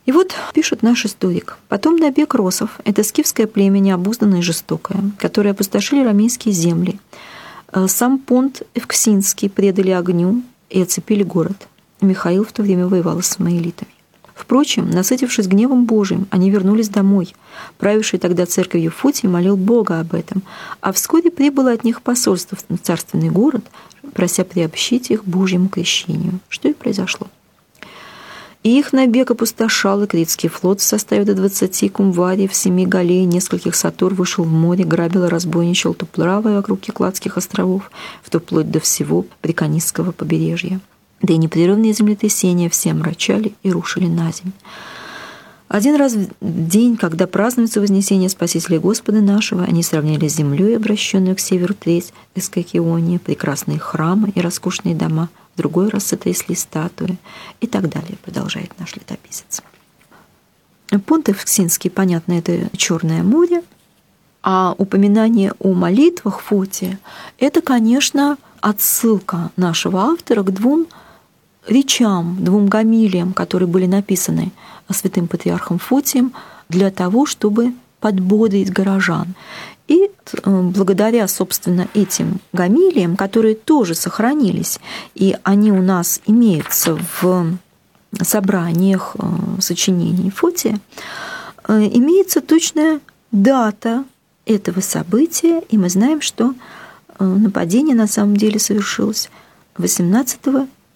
И 0.05 0.11
вот 0.11 0.33
пишет 0.53 0.81
наш 0.81 1.05
историк. 1.05 1.57
Потом 1.67 1.97
набег 1.97 2.33
росов— 2.33 2.79
это 2.83 3.03
скифское 3.03 3.47
племя 3.47 3.79
необузданное 3.79 4.39
и 4.39 4.43
жестокое, 4.43 5.01
которое 5.19 5.51
опустошили 5.51 6.03
рамейские 6.03 6.53
земли, 6.53 6.99
Э, 7.71 7.87
сам 7.87 8.17
понт 8.19 8.63
Евксинский 8.75 9.49
предали 9.49 9.91
огню 9.91 10.41
и 10.69 10.81
оцепили 10.81 11.23
город. 11.23 11.67
Михаил 12.01 12.43
в 12.43 12.51
то 12.51 12.63
время 12.63 12.87
воевал 12.87 13.21
с 13.21 13.27
самоэлитами. 13.27 13.91
Впрочем, 14.39 14.89
насытившись 14.89 15.47
гневом 15.47 15.83
Божиим, 15.85 16.25
они 16.29 16.49
вернулись 16.49 16.87
домой. 16.87 17.35
Правивший 17.77 18.19
тогда 18.19 18.45
церковью 18.45 18.89
Футий 18.89 19.27
молил 19.27 19.57
Бога 19.57 19.99
об 19.99 20.13
этом, 20.15 20.43
а 20.79 20.93
вскоре 20.93 21.29
прибыло 21.29 21.73
от 21.73 21.83
них 21.83 22.01
посольство 22.01 22.57
в 22.57 22.77
царственный 22.81 23.29
город, 23.29 23.65
прося 24.13 24.45
приобщить 24.45 25.11
их 25.11 25.25
Божьему 25.25 25.67
крещению, 25.67 26.39
что 26.47 26.69
и 26.69 26.73
произошло. 26.73 27.27
И 28.63 28.79
их 28.79 28.93
набег 28.93 29.29
опустошал, 29.29 30.03
и 30.03 30.07
Критский 30.07 30.47
флот 30.47 30.79
в 30.79 30.83
составе 30.83 31.25
до 31.25 31.35
двадцати 31.35 31.89
кумвариев, 31.89 32.55
семи 32.55 32.87
галей, 32.87 33.25
нескольких 33.25 33.75
сатур 33.75 34.13
вышел 34.13 34.45
в 34.45 34.51
море, 34.51 34.85
грабил 34.85 35.25
и 35.25 35.29
разбойничал 35.29 35.93
то 35.93 36.05
правое 36.05 36.55
вокруг 36.55 36.79
Кекладских 36.79 37.35
островов, 37.37 37.91
то 38.29 38.39
вплоть 38.39 38.71
до 38.71 38.79
всего 38.79 39.25
Приконистского 39.41 40.13
побережья. 40.13 40.79
Да 41.21 41.33
и 41.33 41.37
непрерывные 41.37 41.93
землетрясения 41.93 42.69
все 42.69 42.91
омрачали 42.91 43.53
и 43.63 43.71
рушили 43.71 44.07
на 44.07 44.31
землю. 44.31 44.53
Один 45.67 45.97
раз 45.97 46.13
в 46.13 46.29
день, 46.41 46.97
когда 46.97 47.27
празднуется 47.27 47.79
Вознесение 47.79 48.29
Спасителя 48.29 48.79
Господа 48.79 49.21
нашего, 49.21 49.63
они 49.63 49.83
сравняли 49.83 50.27
с 50.27 50.35
землей, 50.35 50.75
обращенную 50.75 51.35
к 51.35 51.39
северу 51.39 51.75
треть 51.75 52.11
Эскакиония, 52.33 53.19
прекрасные 53.19 53.77
храмы 53.77 54.31
и 54.33 54.41
роскошные 54.41 54.95
дома, 54.95 55.29
в 55.53 55.57
другой 55.59 55.89
раз 55.89 56.05
сотрясли 56.05 56.55
статуи 56.55 57.19
и 57.61 57.67
так 57.67 57.87
далее, 57.87 58.17
продолжает 58.23 58.71
наш 58.79 58.95
летописец. 58.95 59.61
Понт 61.05 61.27
Евксинский, 61.27 61.91
понятно, 61.91 62.33
это 62.33 62.75
Черное 62.75 63.21
море, 63.21 63.61
а 64.41 64.73
упоминание 64.75 65.53
о 65.59 65.73
молитвах 65.73 66.39
Фоте– 66.41 66.97
это, 67.37 67.61
конечно, 67.61 68.37
отсылка 68.59 69.51
нашего 69.55 70.01
автора 70.05 70.41
к 70.41 70.51
двум 70.51 70.87
речам, 71.69 72.37
двум 72.39 72.67
гамилиям, 72.67 73.33
которые 73.33 73.67
были 73.67 73.85
написаны 73.85 74.51
святым 74.91 75.27
патриархом 75.27 75.79
Фотием 75.79 76.33
для 76.67 76.91
того, 76.91 77.25
чтобы 77.25 77.73
подбодрить 77.99 78.71
горожан. 78.71 79.35
И 79.87 80.03
э, 80.03 80.09
благодаря, 80.45 81.27
собственно, 81.27 81.87
этим 81.93 82.39
гамилиям, 82.53 83.17
которые 83.17 83.55
тоже 83.55 83.95
сохранились, 83.95 84.79
и 85.15 85.35
они 85.43 85.71
у 85.71 85.81
нас 85.81 86.21
имеются 86.27 86.97
в 87.21 87.57
собраниях 88.21 89.15
э, 89.17 89.25
сочинений 89.59 90.29
Фотия, 90.29 90.79
э, 91.67 91.89
имеется 91.93 92.41
точная 92.41 92.99
дата 93.31 94.03
этого 94.45 94.79
события, 94.81 95.61
и 95.69 95.77
мы 95.77 95.89
знаем, 95.89 96.21
что 96.21 96.53
нападение 97.19 97.95
на 97.95 98.07
самом 98.07 98.37
деле 98.37 98.59
совершилось 98.59 99.29
18 99.77 100.39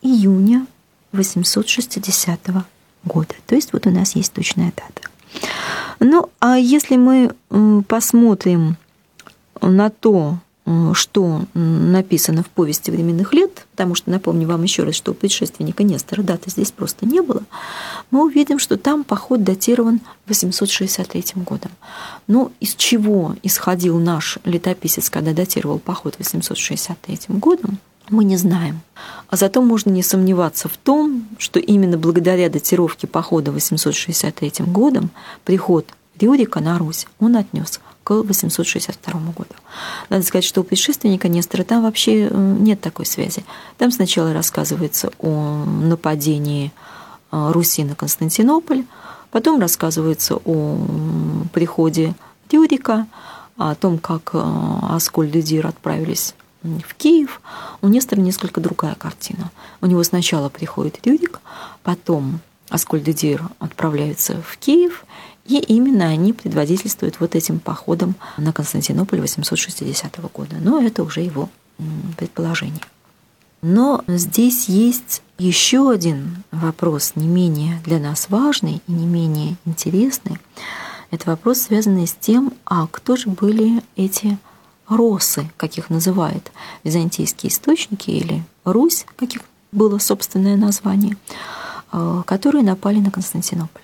июня 0.03 0.67
860 1.13 2.39
года. 3.05 3.35
То 3.47 3.55
есть 3.55 3.73
вот 3.73 3.87
у 3.87 3.89
нас 3.89 4.15
есть 4.15 4.33
точная 4.33 4.73
дата. 4.75 5.09
Ну, 5.99 6.29
а 6.39 6.57
если 6.57 6.97
мы 6.97 7.33
посмотрим 7.87 8.77
на 9.61 9.89
то, 9.89 10.37
что 10.93 11.41
написано 11.53 12.41
в 12.41 12.47
повести 12.47 12.89
временных 12.89 13.33
лет, 13.33 13.65
потому 13.71 13.95
что 13.95 14.09
напомню 14.09 14.47
вам 14.47 14.63
еще 14.63 14.83
раз, 14.83 14.95
что 14.95 15.11
у 15.11 15.13
предшественника 15.13 15.83
Нестора 15.83 16.21
даты 16.21 16.49
здесь 16.49 16.71
просто 16.71 17.05
не 17.05 17.21
было, 17.21 17.43
мы 18.11 18.23
увидим, 18.25 18.59
что 18.59 18.77
там 18.77 19.03
поход 19.03 19.43
датирован 19.43 19.99
863 20.27 21.25
годом. 21.43 21.71
Но 22.27 22.51
из 22.61 22.75
чего 22.75 23.35
исходил 23.43 23.99
наш 23.99 24.39
летописец, 24.45 25.09
когда 25.09 25.33
датировал 25.33 25.79
поход 25.79 26.15
863 26.17 27.19
годом, 27.27 27.77
мы 28.09 28.23
не 28.23 28.37
знаем. 28.37 28.81
А 29.29 29.35
зато 29.35 29.61
можно 29.61 29.89
не 29.89 30.03
сомневаться 30.03 30.67
в 30.67 30.77
том, 30.77 31.27
что 31.37 31.59
именно 31.59 31.97
благодаря 31.97 32.49
датировке 32.49 33.07
похода 33.07 33.51
863 33.51 34.65
годом 34.65 35.09
приход 35.45 35.87
Рюрика 36.19 36.59
на 36.59 36.77
Русь 36.77 37.07
он 37.19 37.35
отнес 37.35 37.79
к 38.03 38.11
862 38.11 39.19
году. 39.19 39.55
Надо 40.09 40.23
сказать, 40.23 40.43
что 40.43 40.61
у 40.61 40.63
предшественника 40.63 41.27
Нестора 41.27 41.63
там 41.63 41.83
вообще 41.83 42.27
э, 42.27 42.55
нет 42.59 42.81
такой 42.81 43.05
связи. 43.05 43.43
Там 43.77 43.91
сначала 43.91 44.33
рассказывается 44.33 45.11
о 45.19 45.65
нападении 45.65 46.71
э, 47.31 47.51
Руси 47.51 47.83
на 47.83 47.95
Константинополь, 47.95 48.83
потом 49.31 49.59
рассказывается 49.59 50.35
о 50.45 50.77
приходе 51.53 52.13
Рюрика, 52.51 53.07
о 53.57 53.73
том, 53.73 53.97
как 53.97 54.31
э, 54.33 54.41
Аскольд 54.89 55.35
и 55.35 55.41
Дир 55.41 55.65
отправились 55.65 56.35
в 56.63 56.95
Киев, 56.95 57.41
у 57.81 57.87
Нестора 57.87 58.21
несколько 58.21 58.61
другая 58.61 58.95
картина. 58.95 59.51
У 59.81 59.85
него 59.85 60.03
сначала 60.03 60.49
приходит 60.49 61.05
Рюрик, 61.05 61.39
потом 61.83 62.39
Аскольд 62.69 63.07
и 63.07 63.13
Дир 63.13 63.43
отправляются 63.59 64.41
в 64.41 64.57
Киев, 64.57 65.05
и 65.45 65.59
именно 65.59 66.05
они 66.05 66.33
предводительствуют 66.33 67.19
вот 67.19 67.35
этим 67.35 67.59
походом 67.59 68.15
на 68.37 68.53
Константинополь 68.53 69.19
860 69.19 70.19
года. 70.33 70.55
Но 70.61 70.81
это 70.81 71.03
уже 71.03 71.21
его 71.21 71.49
предположение. 72.17 72.81
Но 73.61 74.03
здесь 74.07 74.67
есть 74.67 75.21
еще 75.37 75.89
один 75.89 76.43
вопрос, 76.51 77.13
не 77.15 77.27
менее 77.27 77.81
для 77.85 77.99
нас 77.99 78.27
важный 78.29 78.81
и 78.87 78.91
не 78.91 79.05
менее 79.05 79.55
интересный. 79.65 80.37
Это 81.11 81.29
вопрос, 81.29 81.61
связанный 81.61 82.07
с 82.07 82.13
тем, 82.13 82.53
а 82.65 82.87
кто 82.87 83.15
же 83.15 83.29
были 83.29 83.81
эти 83.95 84.37
росы, 84.87 85.49
как 85.57 85.77
их 85.77 85.89
называют 85.89 86.51
византийские 86.83 87.51
источники, 87.51 88.11
или 88.11 88.43
Русь, 88.63 89.05
как 89.15 89.33
их 89.35 89.41
было 89.71 89.97
собственное 89.97 90.55
название, 90.55 91.17
э, 91.91 92.23
которые 92.25 92.63
напали 92.63 92.99
на 92.99 93.11
Константинополь. 93.11 93.83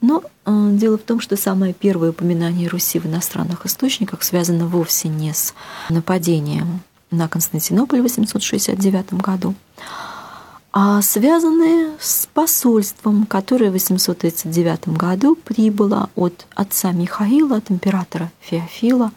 Но 0.00 0.22
э, 0.44 0.68
дело 0.72 0.98
в 0.98 1.02
том, 1.02 1.20
что 1.20 1.36
самое 1.36 1.72
первое 1.72 2.10
упоминание 2.10 2.68
Руси 2.68 2.98
в 2.98 3.06
иностранных 3.06 3.64
источниках 3.66 4.22
связано 4.22 4.66
вовсе 4.66 5.08
не 5.08 5.32
с 5.32 5.54
нападением 5.88 6.80
на 7.10 7.28
Константинополь 7.28 8.00
в 8.00 8.02
869 8.02 9.14
году, 9.14 9.54
а 10.72 11.00
связаны 11.00 11.92
с 11.98 12.28
посольством, 12.34 13.24
которое 13.24 13.70
в 13.70 13.72
839 13.72 14.88
году 14.88 15.34
прибыло 15.34 16.10
от 16.14 16.46
отца 16.54 16.92
Михаила, 16.92 17.56
от 17.56 17.70
императора 17.70 18.30
Феофила, 18.40 19.12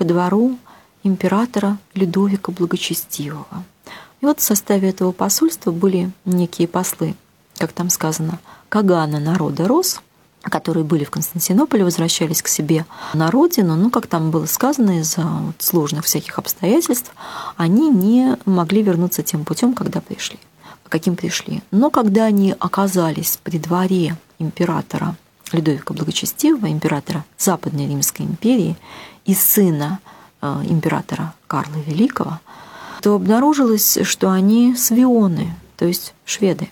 ко 0.00 0.04
двору 0.06 0.56
императора 1.02 1.76
Людовика 1.94 2.52
Благочестивого. 2.52 3.64
И 4.22 4.24
вот 4.24 4.40
в 4.40 4.42
составе 4.42 4.88
этого 4.88 5.12
посольства 5.12 5.72
были 5.72 6.10
некие 6.24 6.66
послы, 6.66 7.14
как 7.58 7.72
там 7.72 7.90
сказано, 7.90 8.38
Кагана 8.70 9.20
народа 9.20 9.68
Рос, 9.68 10.00
которые 10.40 10.84
были 10.84 11.04
в 11.04 11.10
Константинополе, 11.10 11.84
возвращались 11.84 12.40
к 12.40 12.48
себе 12.48 12.86
на 13.12 13.30
родину, 13.30 13.76
но, 13.76 13.90
как 13.90 14.06
там 14.06 14.30
было 14.30 14.46
сказано, 14.46 15.00
из-за 15.00 15.26
сложных 15.58 16.06
всяких 16.06 16.38
обстоятельств, 16.38 17.12
они 17.58 17.90
не 17.90 18.38
могли 18.46 18.82
вернуться 18.82 19.22
тем 19.22 19.44
путем, 19.44 19.74
когда 19.74 20.00
пришли, 20.00 20.38
каким 20.88 21.14
пришли. 21.14 21.62
Но 21.70 21.90
когда 21.90 22.24
они 22.24 22.54
оказались 22.58 23.38
при 23.42 23.58
дворе 23.58 24.16
императора 24.38 25.14
Людовика 25.52 25.94
Благочестивого, 25.94 26.70
императора 26.70 27.24
Западной 27.38 27.88
Римской 27.88 28.26
империи, 28.26 28.76
и 29.24 29.34
сына 29.34 30.00
э, 30.40 30.62
императора 30.68 31.34
Карла 31.46 31.76
Великого, 31.86 32.40
то 33.02 33.14
обнаружилось, 33.14 33.98
что 34.02 34.30
они 34.30 34.74
свионы, 34.76 35.54
то 35.76 35.86
есть 35.86 36.14
шведы. 36.24 36.68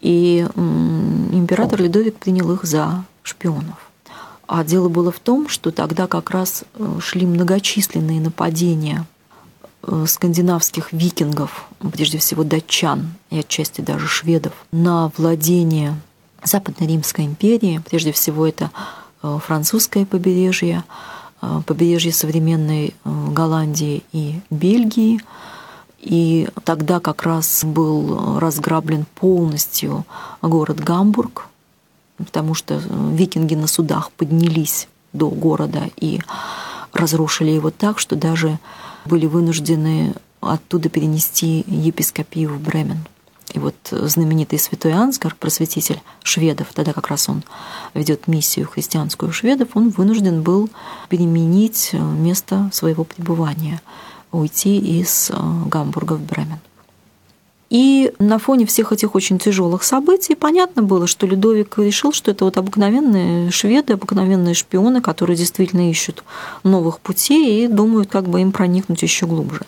И 0.00 0.46
император 0.56 1.80
Людовик 1.80 2.16
принял 2.16 2.52
их 2.52 2.64
за 2.64 3.04
шпионов. 3.22 3.92
А 4.46 4.64
дело 4.64 4.88
было 4.88 5.12
в 5.12 5.20
том, 5.20 5.48
что 5.48 5.70
тогда 5.70 6.06
как 6.06 6.30
раз 6.30 6.64
э, 6.74 6.98
шли 7.00 7.24
многочисленные 7.24 8.20
нападения 8.20 9.06
э, 9.82 10.04
скандинавских 10.06 10.92
викингов, 10.92 11.66
прежде 11.92 12.18
всего 12.18 12.44
датчан 12.44 13.14
и 13.30 13.38
отчасти 13.38 13.80
даже 13.80 14.08
шведов, 14.08 14.52
на 14.72 15.10
владение 15.16 15.94
Западной 16.44 16.88
Римской 16.88 17.24
империи. 17.24 17.80
Прежде 17.88 18.12
всего 18.12 18.46
это 18.46 18.70
французское 19.20 20.04
побережье, 20.04 20.84
Э, 21.42 21.60
побережье 21.66 22.12
современной 22.12 22.94
э, 23.04 23.28
Голландии 23.30 24.04
и 24.12 24.40
Бельгии. 24.50 25.20
И 25.98 26.48
тогда 26.64 27.00
как 27.00 27.22
раз 27.24 27.64
был 27.64 28.38
разграблен 28.38 29.06
полностью 29.16 30.04
город 30.40 30.80
Гамбург, 30.80 31.48
потому 32.16 32.54
что 32.54 32.74
э, 32.74 32.80
викинги 33.12 33.56
на 33.56 33.66
судах 33.66 34.12
поднялись 34.12 34.88
до 35.12 35.28
города 35.28 35.90
и 35.96 36.20
разрушили 36.92 37.50
его 37.50 37.70
так, 37.70 37.98
что 37.98 38.14
даже 38.14 38.58
были 39.04 39.26
вынуждены 39.26 40.14
оттуда 40.40 40.88
перенести 40.88 41.64
епископию 41.66 42.54
в 42.54 42.60
Бремен. 42.60 42.98
И 43.52 43.58
вот 43.58 43.74
знаменитый 43.90 44.58
святой 44.58 44.92
Ансгар, 44.92 45.34
просветитель 45.38 46.00
шведов, 46.22 46.68
тогда 46.74 46.92
как 46.92 47.08
раз 47.08 47.28
он 47.28 47.44
ведет 47.94 48.26
миссию 48.26 48.66
христианскую 48.66 49.32
шведов, 49.32 49.68
он 49.74 49.90
вынужден 49.90 50.42
был 50.42 50.70
переменить 51.08 51.90
место 51.92 52.70
своего 52.72 53.04
пребывания 53.04 53.80
уйти 54.32 54.78
из 54.78 55.30
э, 55.30 55.34
Гамбурга 55.66 56.14
в 56.14 56.22
Бремен. 56.22 56.58
И 57.72 58.12
на 58.18 58.38
фоне 58.38 58.66
всех 58.66 58.92
этих 58.92 59.14
очень 59.14 59.38
тяжелых 59.38 59.82
событий 59.82 60.34
понятно 60.34 60.82
было, 60.82 61.06
что 61.06 61.26
Людовик 61.26 61.78
решил, 61.78 62.12
что 62.12 62.30
это 62.30 62.44
вот 62.44 62.58
обыкновенные 62.58 63.50
шведы, 63.50 63.94
обыкновенные 63.94 64.52
шпионы, 64.52 65.00
которые 65.00 65.38
действительно 65.38 65.88
ищут 65.88 66.22
новых 66.64 67.00
путей 67.00 67.64
и 67.64 67.68
думают, 67.68 68.10
как 68.10 68.28
бы 68.28 68.42
им 68.42 68.52
проникнуть 68.52 69.00
еще 69.00 69.24
глубже. 69.24 69.62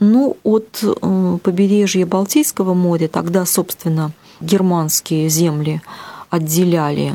Ну, 0.00 0.36
от 0.44 0.82
э, 0.82 1.38
побережья 1.42 2.06
Балтийского 2.06 2.74
моря 2.74 3.08
тогда, 3.08 3.44
собственно, 3.44 4.12
германские 4.40 5.28
земли 5.28 5.82
отделяли 6.30 7.14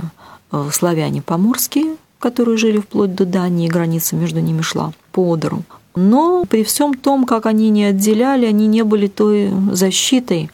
э, 0.51 0.69
славяне 0.71 1.21
поморские, 1.21 1.95
которые 2.19 2.57
жили 2.57 2.79
вплоть 2.79 3.15
до 3.15 3.25
Дании, 3.25 3.69
граница 3.69 4.15
между 4.15 4.41
ними 4.41 4.61
шла 4.61 4.93
по 5.11 5.33
Одеру. 5.33 5.63
Но 5.95 6.45
при 6.45 6.63
всем 6.63 6.93
том, 6.93 7.25
как 7.25 7.45
они 7.45 7.69
не 7.69 7.85
отделяли, 7.85 8.45
они 8.45 8.67
не 8.67 8.83
были 8.83 9.07
той 9.07 9.51
защитой, 9.71 10.51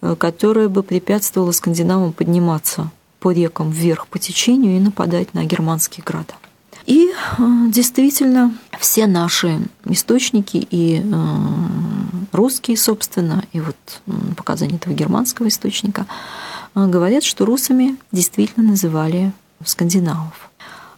э, 0.00 0.14
которая 0.16 0.68
бы 0.68 0.84
препятствовала 0.84 1.50
скандинавам 1.50 2.12
подниматься 2.12 2.90
по 3.18 3.32
рекам 3.32 3.70
вверх 3.70 4.06
по 4.06 4.18
течению 4.18 4.76
и 4.76 4.80
нападать 4.80 5.34
на 5.34 5.44
германские 5.44 6.04
града. 6.04 6.34
И 6.86 7.10
э, 7.10 7.42
действительно, 7.68 8.54
все 8.78 9.06
наши 9.06 9.60
источники 9.86 10.66
и 10.70 11.00
э, 11.02 11.14
русские, 12.32 12.76
собственно, 12.76 13.44
и 13.52 13.60
вот 13.60 13.76
показания 14.36 14.76
этого 14.76 14.92
германского 14.94 15.48
источника 15.48 16.06
говорят, 16.74 17.22
что 17.22 17.44
русами 17.44 17.96
действительно 18.12 18.70
называли 18.70 19.32
скандинавов. 19.64 20.50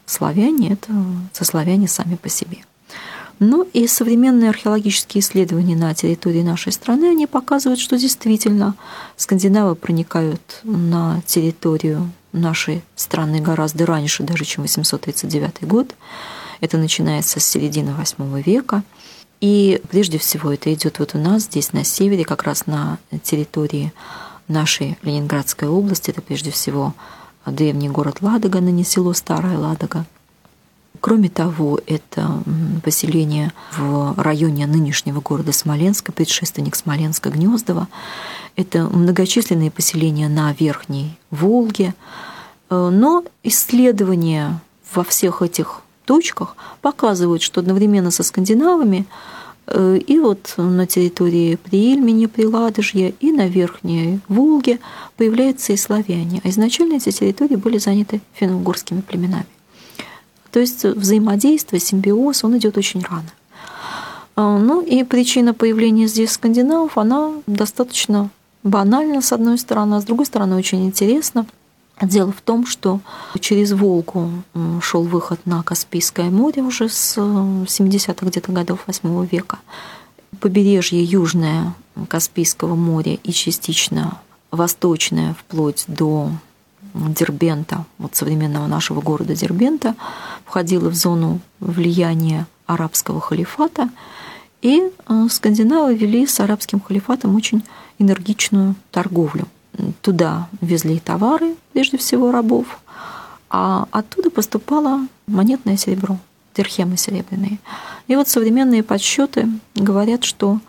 Славяне— 0.07 0.72
это 0.72 0.92
сославяне 1.33 1.88
сами 1.88 2.16
по 2.16 2.29
себе. 2.29 2.59
Ну 3.38 3.68
и 3.72 3.87
современные 3.87 4.49
археологические 4.49 5.20
исследования 5.20 5.77
на 5.77 5.94
территории 5.94 6.42
нашей 6.42 6.72
страны, 6.72 7.11
они 7.11 7.27
показывают, 7.27 7.81
что 7.81 7.99
действительно 7.99 8.75
скандинавы 9.16 9.75
проникают 9.75 10.61
на 10.62 11.20
территорию 11.27 12.11
нашей 12.33 12.83
страны 12.94 13.40
гораздо 13.40 13.85
раньше, 13.85 14.22
даже 14.22 14.44
чем 14.44 14.62
839 14.62 15.64
год. 15.66 15.94
Это 16.61 16.79
начинается 16.79 17.38
с 17.38 17.44
середины 17.44 17.90
VIII 17.90 18.42
века. 18.42 18.83
И 19.42 19.83
прежде 19.90 20.16
всего 20.16 20.51
это 20.53 20.72
идет 20.72 20.99
вот 20.99 21.14
у 21.14 21.18
нас, 21.18 21.42
здесь 21.42 21.75
на 21.75 21.85
севере, 21.85 22.25
как 22.25 22.44
раз 22.44 22.66
на 22.66 22.99
территории 23.22 23.92
нашей 24.49 24.96
Ленинградской 25.03 25.68
области. 25.68 26.11
Это 26.11 26.22
прежде 26.22 26.51
всего 26.51 26.94
древний 27.44 27.90
город 27.90 28.18
Ладога, 28.22 28.61
ныне 28.61 28.85
село 28.85 29.12
Старая 29.12 29.59
Ладога. 29.59 30.07
Кроме 31.00 31.28
того, 31.28 31.80
это 31.87 32.42
поселение 32.85 33.52
в 33.76 34.14
районе 34.16 34.66
нынешнего 34.66 35.20
города 35.20 35.52
Смоленска, 35.52 36.12
предшественник 36.12 36.76
Смоленска 36.76 37.30
Гнездово. 37.30 37.88
Это 38.54 38.85
многочисленные 38.85 39.70
поселения 39.70 40.28
на 40.28 40.52
Верхней 40.52 41.18
Волге. 41.30 41.94
Э, 42.70 42.90
но 42.92 43.24
исследования 43.42 44.61
во 44.94 45.04
всех 45.04 45.42
этих 45.42 45.82
точках 46.04 46.56
показывают, 46.80 47.42
что 47.42 47.61
одновременно 47.61 48.11
со 48.11 48.22
скандинавами 48.22 49.06
э, 49.66 49.98
и 49.98 50.18
вот 50.18 50.54
на 50.56 50.87
территории 50.87 51.56
Приильмени, 51.56 52.26
Приладожья 52.26 53.12
и 53.20 53.32
на 53.32 53.48
Верхней 53.48 54.20
Волге 54.28 54.78
появляются 55.16 55.72
и 55.72 55.76
славяне. 55.76 56.40
А 56.44 56.48
изначально 56.48 56.94
эти 56.94 57.11
территории 57.11 57.56
были 57.56 57.78
заняты 57.78 58.20
финно-угорскими 58.35 59.00
племенами. 59.00 59.46
То 60.56 60.60
есть 60.60 60.84
взаимодействие, 60.84 61.80
симбиоз, 61.80 62.42
он 62.42 62.56
идет 62.56 62.78
очень 62.78 63.02
рано. 63.02 63.30
А, 64.36 64.56
ну 64.56 64.80
и 64.80 65.04
причина 65.04 65.52
появления 65.52 66.06
здесь 66.06 66.30
скандинавов, 66.30 66.96
она 66.96 67.34
достаточно 67.46 68.30
банальна, 68.62 69.20
с 69.20 69.32
одной 69.32 69.58
стороны, 69.58 69.96
а 69.96 70.00
с 70.00 70.04
другой 70.04 70.24
стороны 70.24 70.56
очень 70.56 70.86
интересна. 70.86 71.44
Дело 72.00 72.32
в 72.32 72.40
том, 72.40 72.64
что 72.64 73.00
через 73.38 73.72
Волгу 73.72 74.30
шел 74.80 75.02
выход 75.02 75.40
на 75.44 75.62
Каспийское 75.62 76.30
море 76.30 76.62
уже 76.62 76.88
с 76.88 77.18
70-х 77.18 78.26
где-то 78.26 78.50
годов 78.50 78.84
8 78.86 79.26
века. 79.26 79.58
Побережье 80.40 81.04
южное 81.04 81.74
Каспийского 82.08 82.76
моря 82.76 83.18
и 83.22 83.30
частично 83.30 84.22
восточное, 84.50 85.34
вплоть 85.34 85.84
до 85.86 86.30
Дербента, 87.09 87.85
вот 87.98 88.14
современного 88.14 88.66
нашего 88.66 89.00
города 89.00 89.35
Дербента, 89.35 89.94
входила 90.44 90.88
в 90.88 90.94
зону 90.94 91.40
влияния 91.61 92.46
арабского 92.66 93.20
халифата, 93.20 93.90
и 94.62 94.82
э, 94.82 95.26
скандинавы 95.30 95.94
вели 95.94 96.26
с 96.26 96.40
арабским 96.40 96.80
халифатом 96.80 97.37
очень 97.37 97.62
энергичную 97.98 98.74
торговлю. 98.90 99.46
Туда 100.00 100.48
везли 100.61 100.98
товары, 100.98 101.54
прежде 101.72 101.98
всего 101.98 102.32
рабов, 102.32 102.80
а 103.50 103.87
оттуда 103.90 104.30
поступало 104.30 105.06
монетное 105.26 105.76
серебро, 105.76 106.18
дирхемы 106.56 106.96
серебряные. 106.96 107.59
И 108.09 108.16
вот 108.16 108.28
современные 108.28 108.82
подсчеты 108.82 109.48
говорят, 109.74 110.24
что 110.24 110.61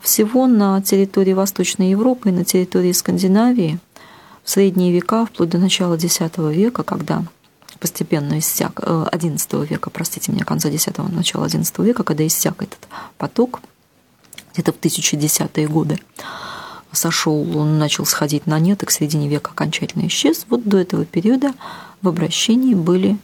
всего 0.00 0.46
на 0.46 0.80
территории 0.82 1.32
Восточной 1.32 1.90
Европы 1.90 2.30
и 2.30 2.32
на 2.32 2.44
территории 2.44 2.92
Скандинавии 2.92 3.78
в 4.46 4.50
средние 4.50 4.92
века, 4.92 5.26
вплоть 5.26 5.48
до 5.48 5.58
начала 5.58 5.96
X 5.96 6.20
века, 6.38 6.84
когда 6.84 7.24
постепенно 7.80 8.38
иссяк, 8.38 8.78
XI 8.78 9.64
э, 9.64 9.66
века, 9.66 9.90
простите 9.90 10.30
меня, 10.30 10.44
конца 10.44 10.68
X, 10.68 10.86
начала 11.10 11.46
XI 11.46 11.84
века, 11.84 12.04
когда 12.04 12.24
иссяк 12.24 12.62
этот 12.62 12.78
поток, 13.18 13.60
где-то 14.54 14.72
в 14.72 14.76
1010-е 14.76 15.66
годы, 15.66 15.98
сошел, 16.92 17.58
он 17.58 17.78
начал 17.78 18.06
сходить 18.06 18.46
на 18.46 18.60
нет, 18.60 18.84
и 18.84 18.86
к 18.86 18.92
середине 18.92 19.28
века 19.28 19.50
окончательно 19.50 20.06
исчез. 20.06 20.46
Вот 20.48 20.62
до 20.62 20.78
этого 20.78 21.04
периода 21.04 21.52
в 22.00 22.08
обращении 22.08 22.74
были 22.74 23.18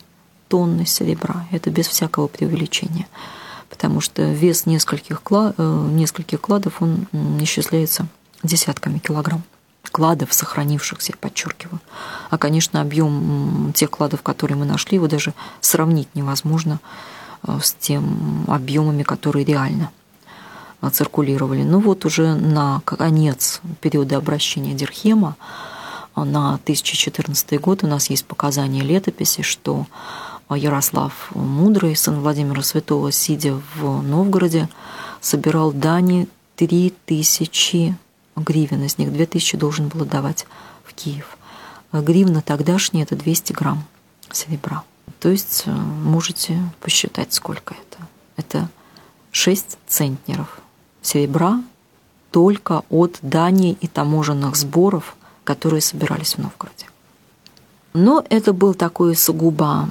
тонны 0.48 0.86
серебра. 0.86 1.46
Это 1.52 1.70
без 1.70 1.86
всякого 1.86 2.26
преувеличения. 2.26 3.06
Потому 3.70 4.00
что 4.00 4.24
вес 4.24 4.66
нескольких, 4.66 5.22
клад, 5.22 5.54
э, 5.56 5.88
нескольких 5.92 6.40
кладов, 6.40 6.82
он 6.82 7.06
исчисляется 7.40 8.08
десятками 8.42 8.98
килограмм 8.98 9.44
кладов 9.90 10.32
сохранившихся, 10.32 11.14
подчеркиваю. 11.20 11.80
А, 12.30 12.38
конечно, 12.38 12.80
объем 12.80 13.72
тех 13.74 13.90
кладов, 13.90 14.22
которые 14.22 14.56
мы 14.56 14.64
нашли, 14.64 14.96
его 14.96 15.08
даже 15.08 15.34
сравнить 15.60 16.08
невозможно 16.14 16.80
э, 17.46 17.58
с 17.62 17.72
тем 17.74 18.44
объемами, 18.48 19.02
которые 19.02 19.44
реально 19.44 19.90
э, 20.80 20.90
циркулировали. 20.90 21.62
Ну 21.62 21.80
вот 21.80 22.04
уже 22.04 22.34
на 22.34 22.80
конец 22.84 23.60
периода 23.80 24.16
обращения 24.16 24.74
Дирхема, 24.74 25.36
э, 26.16 26.22
на 26.22 26.54
1014 26.54 27.60
год 27.60 27.82
у 27.84 27.86
нас 27.86 28.08
есть 28.08 28.24
показания 28.24 28.82
летописи, 28.82 29.42
что 29.42 29.86
Ярослав 30.50 31.30
Мудрый, 31.34 31.96
сын 31.96 32.20
Владимира 32.20 32.62
Святого, 32.62 33.10
сидя 33.10 33.58
в 33.74 34.02
Новгороде, 34.02 34.68
собирал 35.20 35.72
дани 35.72 36.28
три 36.56 36.92
тысячи 37.06 37.96
гривен, 38.36 38.82
из 38.82 38.98
них 38.98 39.12
2000 39.12 39.56
должен 39.56 39.88
был 39.88 40.04
давать 40.04 40.46
в 40.84 40.94
Киев. 40.94 41.36
Гривна 41.92 42.42
тогдашняя– 42.42 43.02
это 43.04 43.16
200 43.16 43.52
грамм 43.52 43.84
серебра. 44.32 44.82
То 45.20 45.28
есть 45.28 45.64
э, 45.66 45.70
можете 45.70 46.58
посчитать, 46.80 47.32
сколько 47.32 47.74
это. 47.74 48.06
Это 48.36 48.68
6 49.30 49.78
центнеров 49.86 50.58
серебра 51.02 51.62
только 52.30 52.82
от 52.88 53.18
дани 53.20 53.76
и 53.80 53.88
таможенных 53.88 54.56
сборов, 54.56 55.16
которые 55.44 55.82
собирались 55.82 56.34
в 56.34 56.38
Новгороде. 56.38 56.86
Но 57.92 58.24
это 58.30 58.54
был 58.54 58.72
такой 58.72 59.14
сугубо 59.14 59.86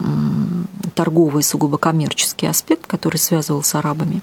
торговый, 0.96 1.44
сугубо 1.44 1.78
коммерческий 1.78 2.48
аспект, 2.48 2.88
который 2.88 3.18
связывал 3.18 3.64
с 3.64 3.76
арабами. 3.76 4.22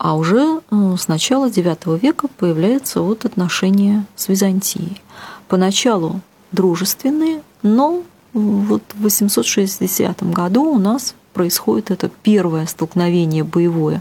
А 0.00 0.14
уже 0.14 0.62
э, 0.70 0.94
с 0.98 1.08
начала 1.08 1.50
IX 1.50 1.98
века 1.98 2.26
появляются 2.38 3.02
вот 3.02 3.26
отношения 3.26 4.06
с 4.16 4.28
Византией. 4.28 5.02
Поначалу 5.46 6.22
дружественные, 6.52 7.42
но 7.62 8.02
вот 8.32 8.82
в 8.94 9.02
860 9.02 10.22
году 10.32 10.64
у 10.64 10.78
нас 10.78 11.14
происходит 11.34 11.90
это 11.90 12.10
первое 12.22 12.64
столкновение 12.64 13.44
боевое 13.44 14.00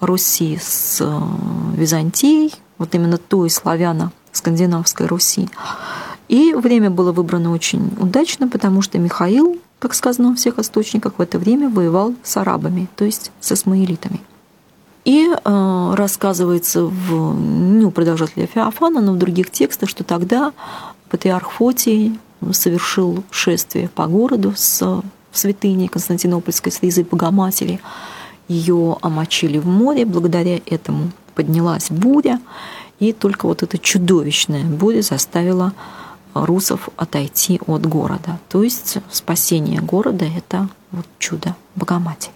Руси 0.00 0.58
с 0.60 0.98
э, 1.00 1.20
Византией, 1.76 2.52
вот 2.78 2.92
именно 2.96 3.16
той 3.16 3.48
славяно-скандинавской 3.48 5.06
Руси. 5.06 5.48
И 6.26 6.52
время 6.52 6.90
было 6.90 7.12
выбрано 7.12 7.52
очень 7.52 7.92
удачно, 8.00 8.48
потому 8.48 8.82
что 8.82 8.98
Михаил, 8.98 9.56
как 9.78 9.94
сказано 9.94 10.30
во 10.30 10.34
всех 10.34 10.58
источниках, 10.58 11.12
в 11.18 11.22
это 11.22 11.38
время 11.38 11.68
воевал 11.68 12.12
с 12.24 12.36
арабами, 12.36 12.88
то 12.96 13.04
есть 13.04 13.30
с 13.38 13.52
исмаилитами. 13.52 14.20
И 15.04 15.28
э, 15.28 15.94
рассказывается 15.96 16.84
в, 16.84 17.34
ну, 17.34 17.90
продолжателя 17.90 18.46
Феофана, 18.46 19.00
но 19.00 19.12
в 19.12 19.18
других 19.18 19.50
текстах, 19.50 19.88
что 19.88 20.04
тогда 20.04 20.52
патриарх 21.10 21.50
Фотий 21.52 22.18
совершил 22.52 23.24
шествие 23.30 23.88
по 23.88 24.06
городу 24.06 24.52
с 24.56 25.02
святыней 25.32 25.88
Константинопольской 25.88 26.70
с 26.70 26.82
Ризой 26.82 27.04
Богоматери 27.04 27.80
ее 28.48 28.96
омочили 29.00 29.58
в 29.58 29.66
море, 29.66 30.04
благодаря 30.04 30.60
этому 30.66 31.10
поднялась 31.34 31.90
буря, 31.90 32.40
и 32.98 33.12
только 33.12 33.46
вот 33.46 33.62
эта 33.62 33.78
чудовищная 33.78 34.64
буря 34.64 35.02
заставила 35.02 35.72
русов 36.34 36.88
отойти 36.96 37.60
от 37.66 37.86
города. 37.86 38.38
То 38.48 38.62
есть 38.62 38.98
спасение 39.10 39.80
города– 39.80 40.24
это 40.36 40.68
вот 40.90 41.06
чудо 41.18 41.56
Богоматери. 41.74 42.32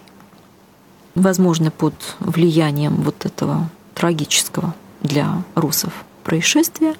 Возможно, 1.17 1.71
под 1.71 1.95
влиянием 2.19 2.95
вот 2.97 3.25
этого 3.25 3.69
трагического 3.95 4.75
для 5.01 5.41
русов 5.55 5.91
происшествия 6.23 6.93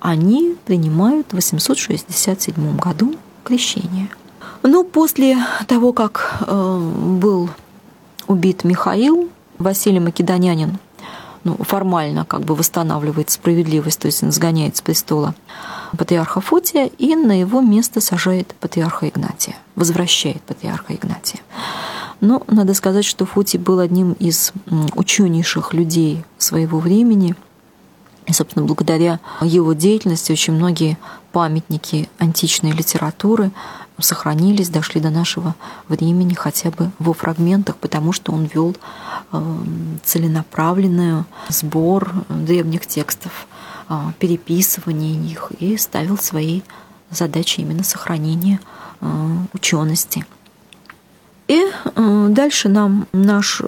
они 0.00 0.56
принимают 0.64 1.28
в 1.28 1.34
867 1.34 2.76
году 2.78 3.14
крещение. 3.42 4.08
Но 4.62 4.82
после 4.82 5.36
того, 5.66 5.92
как 5.92 6.38
э, 6.46 6.78
был 7.20 7.50
убит 8.26 8.64
Михаил, 8.64 9.28
Василий 9.58 10.00
Македонянин 10.00 10.78
ну, 11.44 11.58
формально 11.58 12.24
как 12.24 12.40
бы 12.40 12.54
восстанавливает 12.54 13.28
справедливость, 13.28 14.00
то 14.00 14.06
есть 14.06 14.22
он 14.22 14.32
сгоняет 14.32 14.78
с 14.78 14.80
престола 14.80 15.34
патриарха 15.98 16.40
Фотия 16.40 16.86
и 16.86 17.14
на 17.14 17.38
его 17.38 17.60
место 17.60 18.00
сажает 18.00 18.54
патриарха 18.58 19.06
Игнатия, 19.06 19.56
возвращает 19.76 20.40
патриарха 20.42 20.94
Игнатия. 20.94 21.40
Но 22.24 22.42
надо 22.46 22.72
сказать, 22.72 23.04
что 23.04 23.26
Фотий 23.26 23.58
был 23.58 23.80
одним 23.80 24.12
из 24.14 24.54
ученейших 24.96 25.74
людей 25.74 26.24
своего 26.38 26.78
времени. 26.78 27.36
И, 28.24 28.32
собственно, 28.32 28.64
благодаря 28.64 29.20
его 29.42 29.74
деятельности 29.74 30.32
очень 30.32 30.54
многие 30.54 30.96
памятники 31.32 32.08
античной 32.16 32.70
литературы 32.70 33.50
сохранились, 33.98 34.70
дошли 34.70 35.02
до 35.02 35.10
нашего 35.10 35.54
времени 35.88 36.32
хотя 36.32 36.70
бы 36.70 36.90
во 36.98 37.12
фрагментах, 37.12 37.76
потому 37.76 38.12
что 38.12 38.32
он 38.32 38.46
вел 38.46 38.74
эм, 39.32 40.00
целенаправленный 40.02 41.24
сбор 41.50 42.10
древних 42.30 42.86
текстов, 42.86 43.46
э, 43.90 43.94
переписывание 44.18 45.14
их 45.30 45.52
и 45.58 45.76
ставил 45.76 46.16
своей 46.16 46.64
задачей 47.10 47.60
именно 47.60 47.84
сохранение 47.84 48.60
э, 49.02 49.06
учености. 49.52 50.24
И 51.46 51.62
э, 51.62 52.26
дальше 52.30 52.68
нам 52.68 53.06
наш 53.12 53.60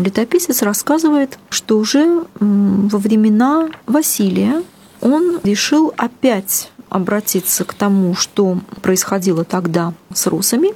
летописец 0.00 0.62
рассказывает, 0.62 1.38
что 1.48 1.78
уже 1.78 2.24
во 2.38 2.98
времена 2.98 3.68
Василия 3.86 4.62
он 5.00 5.40
решил 5.42 5.92
опять 5.96 6.70
обратиться 6.88 7.64
к 7.64 7.74
тому, 7.74 8.14
что 8.14 8.58
происходило 8.80 9.44
тогда 9.44 9.94
с 10.12 10.26
русами. 10.28 10.70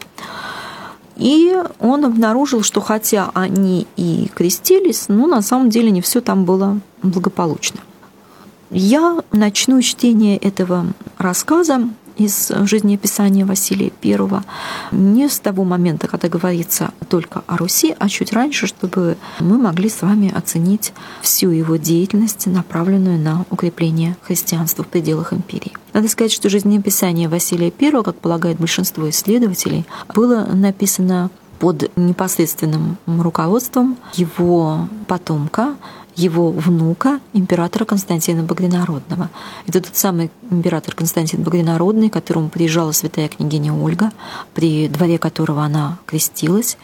И 1.17 1.57
он 1.79 2.05
обнаружил, 2.05 2.63
что 2.63 2.81
хотя 2.81 3.31
они 3.35 3.87
и 3.97 4.31
крестились, 4.35 5.07
но 5.09 5.27
на 5.27 5.43
самом 5.43 5.71
деле 5.71 5.91
не 5.91 6.01
все 6.01 6.21
там 6.21 6.45
было 6.45 6.81
благополучно. 7.03 7.81
Я 8.71 9.23
начну 9.33 9.81
чтение 9.81 10.37
этого 10.37 10.87
рассказа 11.19 11.89
из 12.19 12.51
жизнеописания 12.65 13.47
Василия 13.47 13.93
I 14.03 14.43
не 14.91 15.29
с 15.29 15.39
того 15.39 15.65
момента, 15.65 16.09
когда 16.09 16.29
говорится 16.29 16.91
только 17.09 17.43
о 17.47 17.57
Руси, 17.57 17.95
а 17.99 18.09
чуть 18.09 18.33
раньше, 18.33 18.67
чтобы 18.67 19.17
мы 19.41 19.57
могли 19.59 19.89
с 19.89 20.03
вами 20.03 20.33
оценить 20.35 20.93
всю 21.23 21.51
его 21.51 21.77
деятельность, 21.77 22.47
направленную 22.47 23.19
на 23.19 23.45
укрепление 23.51 24.17
христианства 24.23 24.85
в 24.85 24.89
пределах 24.89 25.33
империи. 25.33 25.73
Надо 25.93 26.09
сказать, 26.09 26.33
что 26.33 26.51
жизнеописание 26.51 27.29
Василия 27.29 27.73
I, 27.81 28.03
как 28.03 28.17
полагает 28.17 28.59
большинство 28.59 29.09
исследователей, 29.09 29.87
было 30.15 30.45
написано 30.53 31.31
под 31.59 31.91
непосредственным 31.97 32.97
руководством 33.07 33.97
его 34.15 34.89
потомка 35.07 35.77
его 36.19 36.51
внука, 36.51 37.21
императора 37.33 37.85
Константина 37.85 38.43
Багринародного. 38.43 39.31
Это 39.67 39.81
тот 39.81 39.97
самый 39.97 40.31
император 40.51 40.95
Константин 40.95 41.43
Багринародный, 41.43 42.11
к 42.11 42.13
которому 42.13 42.49
приезжала 42.49 42.93
святая 42.93 43.29
княгиня 43.29 43.73
Ольга, 43.73 44.11
при 44.53 44.89
дворе 44.89 45.19
которого 45.19 45.63
она 45.63 45.99
крестилась, 46.07 46.77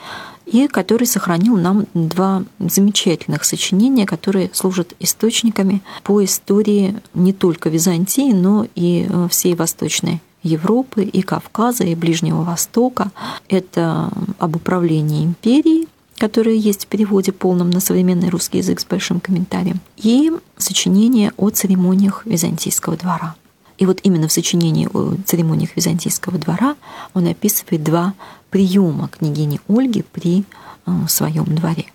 и 0.47 0.69
который 0.69 1.07
сохранил 1.07 1.57
нам 1.57 1.87
два 1.95 2.45
замечательных 2.61 3.45
сочинения, 3.45 4.07
которые 4.07 4.51
служат 4.53 4.95
источниками 5.01 5.83
по 6.05 6.23
истории 6.23 6.97
не 7.15 7.33
только 7.33 7.71
Византии, 7.71 8.33
но 8.33 8.67
и 8.75 9.07
э, 9.09 9.29
всей 9.31 9.55
Восточной 9.55 10.21
Европы, 10.43 11.03
и 11.03 11.23
Кавказа, 11.23 11.85
и 11.85 11.95
Ближнего 11.95 12.43
Востока. 12.43 13.11
Это 13.49 14.11
об 14.39 14.57
управлении 14.57 15.25
империей, 15.25 15.89
которые 16.25 16.59
есть 16.59 16.85
в 16.85 16.87
переводе 16.87 17.33
полном 17.33 17.69
на 17.69 17.81
современный 17.81 18.31
русский 18.31 18.57
язык 18.57 18.81
с 18.81 18.87
большим 18.87 19.21
комментарием, 19.21 19.81
и 19.99 20.33
сочинение 20.57 21.33
о 21.37 21.51
церемониях 21.51 22.25
византийского 22.25 22.97
двора. 22.97 23.35
И 23.77 23.85
вот 23.85 24.01
именно 24.05 24.27
в 24.27 24.33
сочинении 24.33 24.89
о 24.91 25.17
церемониях 25.27 25.77
византийского 25.77 26.39
двора 26.39 26.77
он 27.13 27.27
описывает 27.27 27.85
два 27.85 28.15
приема 28.49 29.09
княгини 29.09 29.61
Ольги 29.69 30.03
при 30.13 30.45
э, 30.87 30.93
своем 31.09 31.45
дворе. 31.45 31.93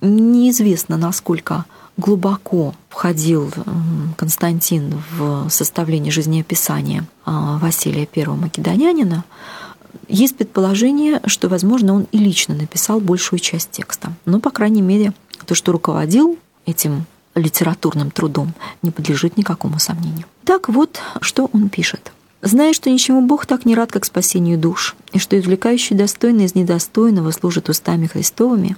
Неизвестно, 0.00 0.96
насколько 0.96 1.66
глубоко 1.98 2.74
входил 2.88 3.50
э, 3.54 3.60
Константин 4.16 5.02
в 5.10 5.50
составление 5.50 6.10
жизнеописания 6.10 7.02
э, 7.26 7.30
Василия 7.60 8.08
I 8.16 8.24
Македонянина, 8.24 9.24
есть 10.08 10.36
предположение, 10.36 11.20
что, 11.26 11.48
возможно, 11.48 11.94
он 11.94 12.06
и 12.12 12.18
лично 12.18 12.54
написал 12.54 13.00
большую 13.00 13.38
часть 13.40 13.70
текста. 13.70 14.12
Но, 14.24 14.40
по 14.40 14.50
крайней 14.50 14.82
мере, 14.82 15.12
то, 15.46 15.54
что 15.54 15.72
руководил 15.72 16.38
этим 16.66 17.04
литературным 17.34 18.10
трудом, 18.10 18.54
не 18.82 18.90
подлежит 18.90 19.36
никакому 19.36 19.78
сомнению. 19.78 20.26
Так 20.44 20.68
вот, 20.68 21.00
что 21.20 21.48
он 21.52 21.68
пишет. 21.68 22.12
Зная, 22.42 22.72
что 22.72 22.88
ничему 22.88 23.20
Бог 23.20 23.44
так 23.44 23.66
не 23.66 23.74
рад, 23.74 23.92
как 23.92 24.06
спасению 24.06 24.58
душ, 24.58 24.96
и 25.12 25.18
что 25.18 25.38
извлекающий 25.38 25.94
достойный 25.94 26.46
из 26.46 26.54
недостойного 26.54 27.32
служит 27.32 27.68
устами 27.68 28.06
Христовыми, 28.06 28.76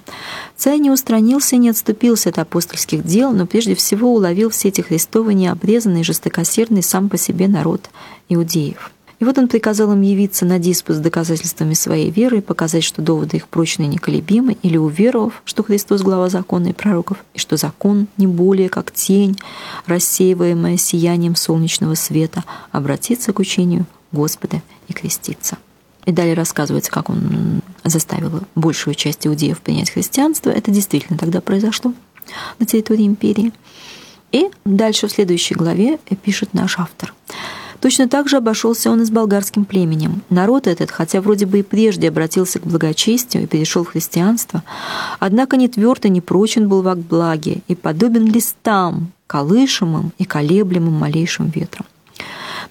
царь 0.57 0.79
не 0.79 0.90
устранился 0.90 1.55
и 1.55 1.61
не 1.61 1.70
отступился 1.70 2.31
от 2.31 2.38
апостольских 2.38 3.05
дел, 3.05 3.31
но 3.31 3.46
прежде 3.46 3.77
всего 3.77 4.12
уловил 4.12 4.51
все 4.51 4.68
эти 4.68 4.81
Христовы 4.81 5.35
необрезанный 5.35 6.03
жестокосердный 6.03 6.83
сам 6.83 7.09
по 7.09 7.16
себе 7.16 7.46
народ 7.46 7.88
иудеев. 8.29 8.90
И 9.22 9.24
вот 9.24 9.38
он 9.38 9.46
приказал 9.46 9.92
им 9.92 10.02
явиться 10.02 10.44
на 10.44 10.58
диспут 10.58 10.96
с 10.96 10.98
доказательствами 10.98 11.74
своей 11.74 12.11
веры 12.11 12.38
и 12.38 12.40
показать, 12.40 12.82
что 12.82 13.02
доводы 13.02 13.37
их 13.37 13.46
прочны 13.46 13.85
и 13.85 13.87
неколебимы, 13.87 14.56
или 14.64 14.76
уверовав, 14.76 15.42
что 15.44 15.62
Христос— 15.62 16.00
глава 16.02 16.28
закона 16.28 16.70
и 16.70 16.72
пророков, 16.72 17.18
и 17.32 17.38
что 17.38 17.56
закон 17.56 18.08
не 18.16 18.26
более 18.26 18.68
как 18.68 18.90
тень, 18.90 19.38
рассеиваемая 19.87 20.76
сиянием 20.76 21.37
солнечного 21.37 21.94
света, 21.94 22.42
обратиться 22.72 23.32
к 23.32 23.38
учению 23.38 23.87
Господа 24.11 24.61
и 24.88 24.92
креститься. 24.92 25.56
И 26.04 26.11
далее 26.11 26.35
рассказывается, 26.35 26.90
как 26.90 27.08
он 27.08 27.62
заставил 27.85 28.40
большую 28.56 28.96
часть 28.96 29.24
иудеев 29.24 29.61
принять 29.61 29.90
христианство. 29.90 30.50
Это 30.50 30.72
действительно 30.72 31.16
тогда 31.16 31.40
произошло 31.40 31.94
на 32.58 32.66
территории 32.66 33.06
империи. 33.06 33.52
И 34.32 34.50
дальше 34.64 35.06
в 35.06 35.12
следующей 35.12 35.54
главе 35.54 36.00
пишет 36.24 36.54
наш 36.54 36.80
автор— 36.80 37.14
Точно 37.82 38.08
так 38.08 38.28
же 38.28 38.36
обошелся 38.36 38.92
он 38.92 39.02
и 39.02 39.04
с 39.04 39.10
болгарским 39.10 39.64
племенем. 39.64 40.22
Народ 40.30 40.68
этот, 40.68 40.92
хотя 40.92 41.20
вроде 41.20 41.46
бы 41.46 41.58
и 41.58 41.62
прежде 41.64 42.08
обратился 42.08 42.60
к 42.60 42.62
благочестию 42.64 43.42
и 43.42 43.46
перешел 43.48 43.82
в 43.82 43.88
христианство, 43.88 44.62
однако 45.18 45.56
не 45.56 45.68
тверд 45.68 46.04
и 46.04 46.08
не 46.08 46.20
прочен 46.20 46.68
был 46.68 46.82
во 46.82 46.94
благе 46.94 47.60
и 47.66 47.74
подобен 47.74 48.24
листам, 48.24 49.10
колышемым 49.26 50.12
и 50.16 50.24
колеблемым 50.24 50.94
малейшим 50.94 51.48
ветром 51.48 51.84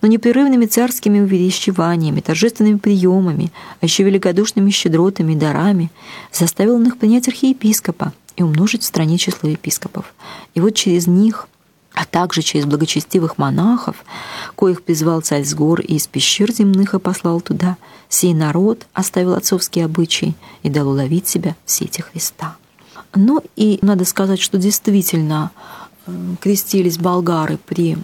но 0.01 0.07
непрерывными 0.07 0.65
царскими 0.65 1.19
увещеваниями, 1.19 2.21
торжественными 2.21 2.77
приемами, 2.77 3.51
а 3.81 3.85
еще 3.85 4.01
великодушными 4.03 4.71
щедротами 4.71 5.33
и 5.33 5.35
дарами 5.35 5.91
заставил 6.31 6.75
он 6.75 6.87
их 6.87 6.97
принять 6.97 7.27
архиепископа 7.27 8.11
и 8.35 8.41
умножить 8.41 8.81
в 8.81 8.85
стране 8.85 9.19
число 9.19 9.47
епископов. 9.47 10.15
И 10.55 10.59
вот 10.59 10.71
через 10.71 11.05
них 11.05 11.47
а 11.93 12.05
также 12.05 12.41
через 12.41 12.65
благочестивых 12.65 13.37
монахов, 13.37 13.97
коих 14.55 14.83
призвал 14.83 15.21
царь 15.21 15.43
с 15.43 15.53
гор 15.53 15.81
и 15.81 15.95
из 15.95 16.07
пещер 16.07 16.51
земных 16.51 16.93
и 16.93 16.99
послал 16.99 17.41
туда, 17.41 17.77
сей 18.09 18.33
народ 18.33 18.87
оставил 18.93 19.33
отцовские 19.33 19.85
обычаи 19.85 20.35
и 20.63 20.69
дал 20.69 20.89
уловить 20.89 21.27
себя 21.27 21.55
в 21.65 21.71
сети 21.71 22.01
Христа. 22.01 22.55
Ну 23.13 23.43
и 23.55 23.79
надо 23.81 24.05
сказать, 24.05 24.39
что 24.39 24.57
действительно 24.57 25.51
крестились 26.39 26.97
болгары 26.97 27.57
при 27.57 27.97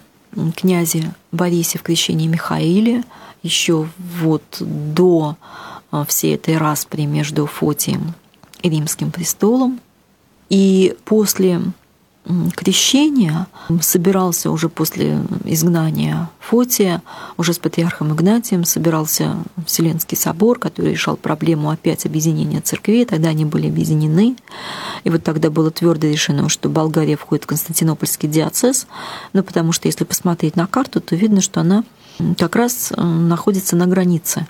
князе 0.56 1.14
Борисе 1.32 1.80
в 1.80 1.84
крещении 1.84 2.28
Михаиле 2.28 3.04
еще 3.44 3.88
вот 3.98 4.44
до 4.60 5.38
э, 5.92 6.04
всей 6.08 6.36
этой 6.36 6.58
распри 6.58 7.04
между 7.04 7.46
Фотием 7.46 8.14
и 8.62 8.70
Римским 8.70 9.12
престолом. 9.12 9.80
И 10.50 10.96
после 11.06 11.62
крещения 12.56 13.48
собирался 13.82 14.52
уже 14.52 14.70
после 14.70 15.20
изгнания 15.46 16.30
Фотия, 16.40 17.02
уже 17.38 17.54
с 17.54 17.60
патриархом 17.60 18.14
Игнатием 18.14 18.64
собирался 18.64 19.38
Вселенский 19.66 20.18
собор, 20.18 20.60
который 20.60 20.92
решал 20.92 21.18
проблему 21.18 21.70
опять 21.70 22.06
объединения 22.06 22.62
церквей. 22.62 23.06
Тогда 23.06 23.30
они 23.30 23.46
были 23.46 23.68
объединены. 23.68 24.36
И 25.04 25.10
вот 25.10 25.24
тогда 25.24 25.50
было 25.50 25.72
твердо 25.72 26.08
решено, 26.08 26.50
что 26.50 26.70
Болгария 26.70 27.18
входит 27.18 27.46
в 27.46 27.48
Константинопольский 27.48 28.30
диацез, 28.30 28.88
ну, 29.34 29.44
потому 29.44 29.72
что 29.72 29.88
если 29.88 30.04
посмотреть 30.04 30.56
на 30.56 30.68
карту, 30.68 31.02
то 31.02 31.16
видно, 31.16 31.42
что 31.42 31.62
она 31.62 31.84
как 32.38 32.56
раз 32.56 32.92
э, 32.96 33.02
находится 33.02 33.76
на 33.76 33.88
границе 33.88 34.48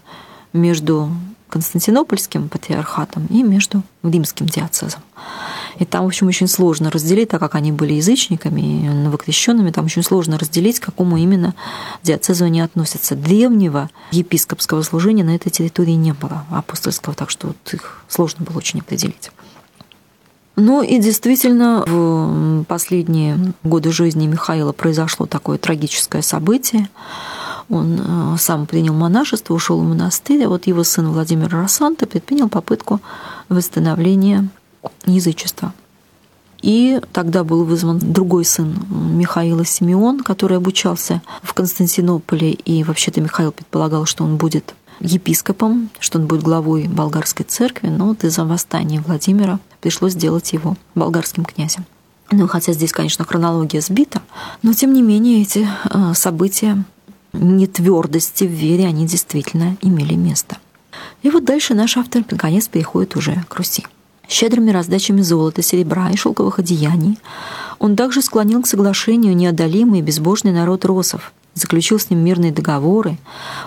между 0.54 1.10
Константинопольским 1.50 2.50
патриархатом 2.50 3.26
и 3.28 3.44
между 3.44 3.84
римским 4.04 4.48
диацезом. 4.48 5.02
И 5.80 5.86
там, 5.86 6.04
в 6.04 6.08
общем, 6.08 6.28
очень 6.28 6.48
сложно 6.48 6.90
разделить, 6.90 7.30
так 7.30 7.40
как 7.40 7.56
они 7.56 7.72
были 7.72 7.94
язычниками 7.94 8.62
и 8.62 8.90
новокрещенными, 8.90 9.72
там 9.72 9.86
очень 9.86 10.04
сложно 10.04 10.38
разделить, 10.40 10.80
к 10.80 10.86
какому 10.86 11.18
именно 11.18 11.54
диацезу 12.04 12.46
они 12.46 12.62
относятся. 12.62 13.16
Древнего 13.16 13.90
епископского 14.12 14.82
служения 14.82 15.24
на 15.24 15.36
этой 15.36 15.50
территории 15.52 15.92
не 15.92 16.14
было, 16.14 16.46
апостольского, 16.50 17.16
так 17.16 17.30
что 17.30 17.48
вот 17.48 17.74
их 17.74 18.04
сложно 18.08 18.44
было 18.44 18.58
очень 18.58 18.80
определить. 18.80 19.32
Ну 20.56 20.82
и 20.82 20.98
действительно, 20.98 21.84
в 21.86 22.64
последние 22.64 23.54
годы 23.64 23.92
жизни 23.92 24.26
Михаила 24.26 24.72
произошло 24.74 25.28
такое 25.28 25.60
трагическое 25.60 26.24
событие. 26.24 26.90
Он 27.70 28.00
э, 28.00 28.38
сам 28.40 28.66
принял 28.66 28.94
монашество, 28.94 29.54
ушел 29.54 29.80
в 29.80 29.84
монастырь, 29.84 30.46
а 30.46 30.50
вот 30.50 30.68
его 30.68 30.84
сын 30.84 31.10
Владимир 31.10 31.50
Рассанта 31.50 32.06
предпринял 32.08 32.50
попытку 32.50 33.02
восстановления 33.50 34.50
язычества. 35.06 35.74
И 36.62 37.00
тогда 37.14 37.44
был 37.44 37.66
вызван 37.66 38.00
другой 38.00 38.46
сын 38.46 38.74
Михаила 38.90 39.66
Симеон, 39.66 40.22
который 40.22 40.58
обучался 40.58 41.22
в 41.44 41.54
Константинополе. 41.54 42.52
И 42.52 42.84
вообще-то 42.84 43.22
Михаил 43.22 43.52
предполагал, 43.52 44.06
что 44.06 44.24
он 44.24 44.38
будет 44.38 44.74
епископом, 45.00 45.90
что 46.00 46.20
он 46.20 46.26
будет 46.26 46.42
главой 46.42 46.88
болгарской 46.88 47.46
церкви, 47.46 47.90
но 47.90 48.08
вот 48.08 48.24
из-за 48.24 48.46
восстания 48.46 49.02
Владимира 49.06 49.60
пришлось 49.82 50.14
сделать 50.14 50.52
его 50.54 50.76
болгарским 50.96 51.46
князем. 51.46 51.86
Ну, 52.32 52.48
хотя 52.48 52.74
здесь, 52.74 52.92
конечно, 52.92 53.24
хронология 53.24 53.80
сбита, 53.80 54.22
но 54.62 54.74
тем 54.74 54.94
не 54.94 55.02
менее 55.02 55.44
эти 55.44 55.68
э, 55.90 56.14
события 56.14 56.84
нетвердости 57.34 58.46
в 58.46 58.52
вере, 58.52 58.86
они 58.86 59.06
действительно 59.06 59.78
имели 59.82 60.16
место. 60.16 60.58
И 61.24 61.30
вот 61.30 61.46
дальше 61.46 61.74
наш 61.74 61.98
автор 61.98 62.24
наконец 62.30 62.68
переходит 62.68 63.16
уже 63.16 63.44
к 63.48 63.56
Руси. 63.56 63.86
Щедрыми 64.30 64.72
раздачами 64.72 65.22
золота, 65.22 65.62
серебра 65.62 66.10
и 66.12 66.18
шелковых 66.18 66.60
одеяний 66.60 67.18
он 67.80 67.96
также 67.96 68.22
склонил 68.22 68.62
к 68.62 68.68
соглашению 68.68 69.36
неодолимый 69.36 70.00
и 70.00 70.04
безбожный 70.04 70.52
народ 70.52 70.84
росов, 70.84 71.32
заключил 71.54 72.00
с 72.00 72.10
ним 72.10 72.20
мирные 72.20 72.52
договоры, 72.52 73.18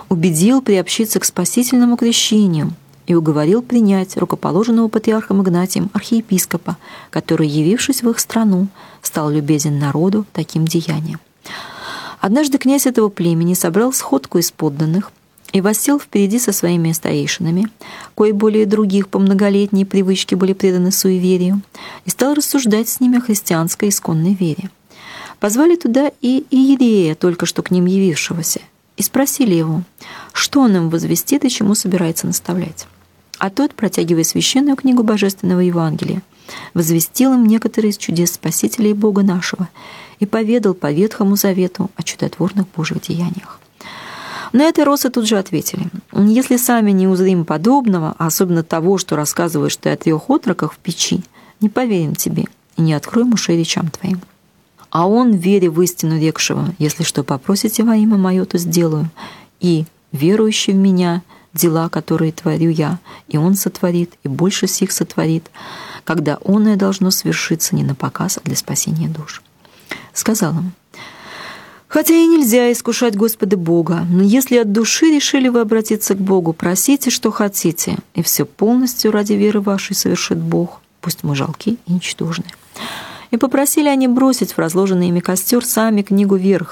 убедил 0.09 0.61
приобщиться 0.61 1.19
к 1.19 1.25
спасительному 1.25 1.97
крещению 1.97 2.73
и 3.07 3.15
уговорил 3.15 3.61
принять 3.61 4.17
рукоположенного 4.17 4.87
патриархом 4.87 5.41
Игнатием 5.41 5.89
архиепископа, 5.93 6.77
который, 7.09 7.47
явившись 7.47 8.03
в 8.03 8.09
их 8.09 8.19
страну, 8.19 8.67
стал 9.01 9.29
любезен 9.29 9.79
народу 9.79 10.25
таким 10.33 10.65
деянием. 10.65 11.19
Однажды 12.21 12.59
князь 12.59 12.85
этого 12.85 13.09
племени 13.09 13.55
собрал 13.55 13.91
сходку 13.91 14.37
из 14.37 14.51
подданных 14.51 15.11
и 15.53 15.59
воссел 15.59 15.99
впереди 15.99 16.37
со 16.37 16.53
своими 16.53 16.91
старейшинами, 16.91 17.67
кои 18.13 18.31
более 18.31 18.67
других 18.67 19.09
по 19.09 19.17
многолетней 19.17 19.85
привычке 19.85 20.35
были 20.35 20.53
преданы 20.53 20.91
суеверию, 20.91 21.61
и 22.05 22.11
стал 22.11 22.35
рассуждать 22.35 22.87
с 22.87 22.99
ними 22.99 23.17
о 23.17 23.21
христианской 23.21 23.89
исконной 23.89 24.35
вере. 24.35 24.69
Позвали 25.39 25.75
туда 25.75 26.11
и 26.21 26.45
Иерея, 26.51 27.15
только 27.15 27.47
что 27.47 27.63
к 27.63 27.71
ним 27.71 27.87
явившегося, 27.87 28.61
и 28.97 29.01
спросили 29.01 29.55
его, 29.55 29.81
что 30.31 30.61
он 30.61 30.75
им 30.75 30.89
возвестит 30.91 31.43
и 31.43 31.49
чему 31.49 31.73
собирается 31.73 32.27
наставлять. 32.27 32.85
А 33.39 33.49
тот, 33.49 33.73
протягивая 33.73 34.23
священную 34.23 34.77
книгу 34.77 35.01
Божественного 35.01 35.61
Евангелия, 35.61 36.21
возвестил 36.73 37.33
им 37.33 37.45
некоторые 37.45 37.91
из 37.91 37.97
чудес 37.97 38.33
Спасителя 38.33 38.89
и 38.89 38.93
Бога 38.93 39.23
нашего 39.23 39.69
и 40.19 40.25
поведал 40.25 40.73
по 40.73 40.91
Ветхому 40.91 41.35
Завету 41.35 41.89
о 41.95 42.03
чудотворных 42.03 42.67
Божьих 42.75 43.01
деяниях. 43.01 43.59
На 44.53 44.63
это 44.63 44.83
росы 44.83 45.09
тут 45.09 45.27
же 45.27 45.37
ответили. 45.37 45.87
«Если 46.13 46.57
сами 46.57 46.91
не 46.91 47.07
узрим 47.07 47.45
подобного, 47.45 48.15
а 48.17 48.27
особенно 48.27 48.63
того, 48.63 48.97
что 48.97 49.15
рассказываешь 49.15 49.77
ты 49.77 49.89
о 49.89 49.97
трех 49.97 50.29
отроках 50.29 50.73
в 50.73 50.77
печи, 50.77 51.23
не 51.61 51.69
поверим 51.69 52.15
тебе 52.15 52.45
и 52.75 52.81
не 52.81 52.93
откроем 52.93 53.33
ушей 53.33 53.57
речам 53.57 53.89
твоим». 53.89 54.21
А 54.89 55.07
он, 55.07 55.31
вере 55.31 55.69
в 55.69 55.81
истину 55.81 56.19
рекшего, 56.19 56.75
если 56.77 57.03
что 57.03 57.23
попросите 57.23 57.83
во 57.83 57.95
имя 57.95 58.17
мое, 58.17 58.43
то 58.43 58.57
сделаю. 58.57 59.09
И, 59.61 59.85
верующий 60.11 60.73
в 60.73 60.75
меня, 60.75 61.21
дела, 61.53 61.87
которые 61.87 62.33
творю 62.33 62.69
я, 62.69 62.99
и 63.29 63.37
он 63.37 63.55
сотворит, 63.55 64.13
и 64.23 64.27
больше 64.27 64.67
сих 64.67 64.91
сотворит, 64.91 65.49
когда 66.03 66.37
оное 66.45 66.75
должно 66.75 67.11
свершиться 67.11 67.75
не 67.75 67.83
на 67.83 67.95
показ, 67.95 68.37
а 68.37 68.41
для 68.45 68.55
спасения 68.55 69.07
душ. 69.07 69.41
Сказал 70.13 70.53
им, 70.53 70.73
Хотя 71.91 72.13
и 72.15 72.25
нельзя 72.25 72.71
искушать 72.71 73.17
Господа 73.17 73.57
Бога, 73.57 74.05
но 74.09 74.23
если 74.23 74.55
от 74.55 74.71
души 74.71 75.07
решили 75.07 75.49
вы 75.49 75.59
обратиться 75.59 76.15
к 76.15 76.19
Богу, 76.19 76.53
просите, 76.53 77.09
что 77.09 77.31
хотите, 77.31 77.97
и 78.15 78.23
все 78.23 78.45
полностью 78.45 79.11
ради 79.11 79.33
веры 79.33 79.59
вашей 79.59 79.93
совершит 79.93 80.37
Бог, 80.37 80.79
пусть 81.01 81.25
мы 81.25 81.35
жалки 81.35 81.77
и 81.85 81.91
ничтожны. 81.91 82.45
И 83.31 83.35
попросили 83.35 83.89
они 83.89 84.07
бросить 84.07 84.53
в 84.53 84.57
разложенный 84.57 85.09
ими 85.09 85.19
костер 85.19 85.65
сами 85.65 86.01
книгу 86.01 86.37
веры 86.37 86.65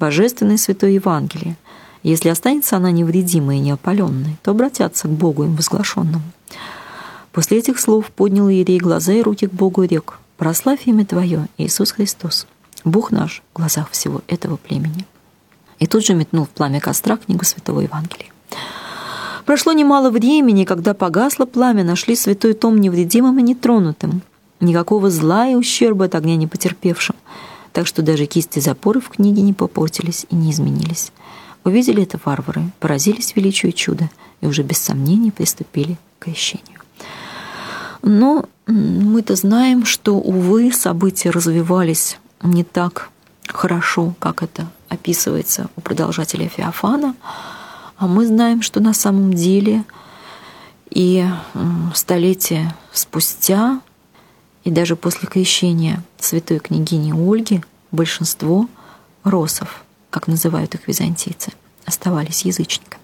божественной 0.00 0.58
святой 0.58 0.94
Евангелие. 0.94 1.54
Если 2.02 2.30
останется 2.30 2.76
она 2.76 2.90
невредимой 2.90 3.58
и 3.58 3.60
неопаленной, 3.60 4.36
то 4.42 4.50
обратятся 4.50 5.06
к 5.06 5.12
Богу 5.12 5.44
им 5.44 5.54
возглашенному. 5.54 6.24
После 7.34 7.58
этих 7.58 7.78
слов 7.78 8.10
поднял 8.10 8.48
Иерей 8.48 8.78
глаза 8.78 9.12
и 9.12 9.20
руки 9.20 9.46
к 9.46 9.52
Богу 9.52 9.82
и 9.82 9.88
рек, 9.88 10.18
«Прославь 10.38 10.86
имя 10.86 11.04
Твое, 11.04 11.48
Иисус 11.58 11.92
Христос, 11.92 12.46
Бог 12.84 13.10
наш 13.10 13.42
в 13.52 13.56
глазах 13.58 13.90
всего 13.90 14.22
этого 14.26 14.56
племени». 14.56 15.04
И 15.78 15.86
тут 15.86 16.06
же 16.06 16.14
метнул 16.14 16.46
в 16.46 16.48
пламя 16.48 16.80
костра 16.80 17.18
книгу 17.18 17.44
Святого 17.44 17.80
Евангелия. 17.80 18.30
Прошло 19.44 19.72
немало 19.72 20.10
времени, 20.10 20.64
когда 20.64 20.94
погасло 20.94 21.44
пламя, 21.44 21.84
нашли 21.84 22.16
святой 22.16 22.54
том 22.54 22.78
невредимым 22.78 23.38
и 23.38 23.42
нетронутым– 23.42 24.22
никакого 24.64 25.10
зла 25.10 25.48
и 25.48 25.54
ущерба 25.54 26.06
от 26.06 26.14
огня 26.14 26.36
не 26.36 26.46
потерпевшим, 26.46 27.16
так 27.72 27.86
что 27.86 28.02
даже 28.02 28.26
кисти 28.26 28.60
запоры 28.60 29.00
в 29.00 29.08
книге 29.08 29.42
не 29.42 29.52
попортились 29.52 30.26
и 30.30 30.34
не 30.34 30.50
изменились. 30.50 31.12
Увидели 31.64 32.02
это 32.02 32.18
варвары, 32.24 32.70
поразились 32.80 33.34
величию 33.36 33.72
чуда 33.72 34.10
и 34.40 34.46
уже 34.46 34.62
без 34.62 34.78
сомнений 34.78 35.30
приступили 35.30 35.98
к 36.18 36.24
крещению. 36.24 36.83
Но 38.06 38.44
мы-то 38.66 39.34
знаем, 39.34 39.86
что, 39.86 40.16
увы, 40.16 40.70
события 40.72 41.30
развивались 41.30 42.18
не 42.42 42.62
так 42.62 43.08
хорошо, 43.46 44.14
как 44.18 44.42
это 44.42 44.68
описывается 44.90 45.70
у 45.74 45.80
продолжателя 45.80 46.46
Феофана, 46.46 47.14
а 47.96 48.06
мы 48.06 48.26
знаем, 48.26 48.60
что 48.60 48.80
на 48.80 48.92
самом 48.92 49.32
деле 49.32 49.84
и 50.90 51.26
столетия 51.94 52.76
спустя 52.92 53.80
и 54.64 54.70
даже 54.70 54.96
после 54.96 55.26
крещения 55.26 56.02
святой 56.20 56.58
княгини 56.58 57.12
Ольги 57.12 57.64
большинство 57.90 58.68
росов, 59.22 59.82
как 60.10 60.26
называют 60.28 60.74
их 60.74 60.86
византийцы, 60.86 61.52
оставались 61.86 62.44
язычниками. 62.44 63.03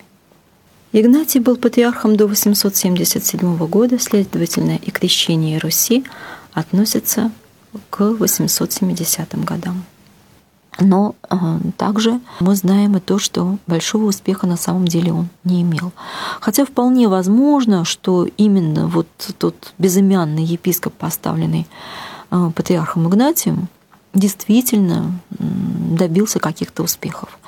Игнатий 0.92 1.38
был 1.38 1.56
патриархом 1.56 2.16
до 2.16 2.26
877 2.26 3.56
года, 3.68 3.98
следовательно, 4.00 4.76
и 4.76 4.90
крещение 4.90 5.58
Руси 5.58 6.04
относится 6.52 7.30
к 7.90 8.00
870 8.00 9.44
годам. 9.44 9.84
Но 10.80 11.14
э, 11.28 11.36
также 11.76 12.20
мы 12.40 12.56
знаем 12.56 12.96
и 12.96 13.00
то, 13.00 13.18
что 13.18 13.58
большого 13.68 14.06
успеха 14.06 14.48
на 14.48 14.56
самом 14.56 14.88
деле 14.88 15.12
он 15.12 15.28
не 15.44 15.62
имел. 15.62 15.92
Хотя 16.40 16.64
вполне 16.64 17.06
возможно, 17.06 17.84
что 17.84 18.26
именно 18.36 18.88
вот 18.88 19.06
тот 19.38 19.74
безымянный 19.78 20.42
епископ, 20.42 20.94
поставленный 20.94 21.68
э, 22.30 22.50
патриархом 22.54 23.08
Игнатием, 23.08 23.68
действительно 24.12 25.12
добился 25.38 26.40
каких-то 26.40 26.82
успехов. 26.82 27.39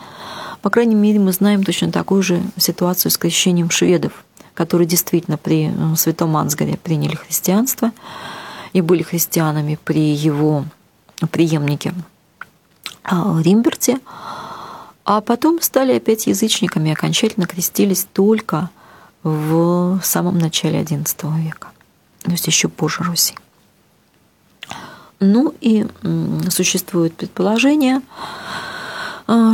По 0.63 0.71
крайней 0.71 0.95
мере, 0.95 1.19
мы 1.19 1.33
знаем 1.33 1.65
точно 1.65 1.91
такую 1.91 2.23
же 2.23 2.41
ситуацию 2.57 3.11
с 3.11 3.19
крещением 3.19 3.69
шведов, 3.71 4.25
которые 4.55 4.87
действительно 4.87 5.37
при 5.37 5.71
э, 5.71 5.97
святом 5.97 6.37
Ансгаре 6.37 6.77
приняли 6.77 7.17
христианство 7.17 7.91
и 8.73 8.81
были 8.81 9.03
христианами 9.03 9.79
при 9.85 10.15
его 10.15 10.65
преемнике 11.31 11.95
а, 13.05 13.41
Римберте, 13.43 13.99
а 15.05 15.21
потом 15.21 15.61
стали 15.61 15.95
опять 15.97 16.27
язычниками, 16.29 16.93
окончательно 16.93 17.47
крестились 17.47 18.07
только 18.13 18.71
в 19.25 20.01
самом 20.03 20.39
начале 20.39 20.83
XI 20.83 21.41
века, 21.43 21.69
то 22.23 22.31
есть 22.31 22.47
еще 22.47 22.69
позже 22.69 23.03
Руси. 23.03 23.35
Ну 25.19 25.55
и 25.61 25.87
существует 26.51 27.15
предположение, 27.15 28.01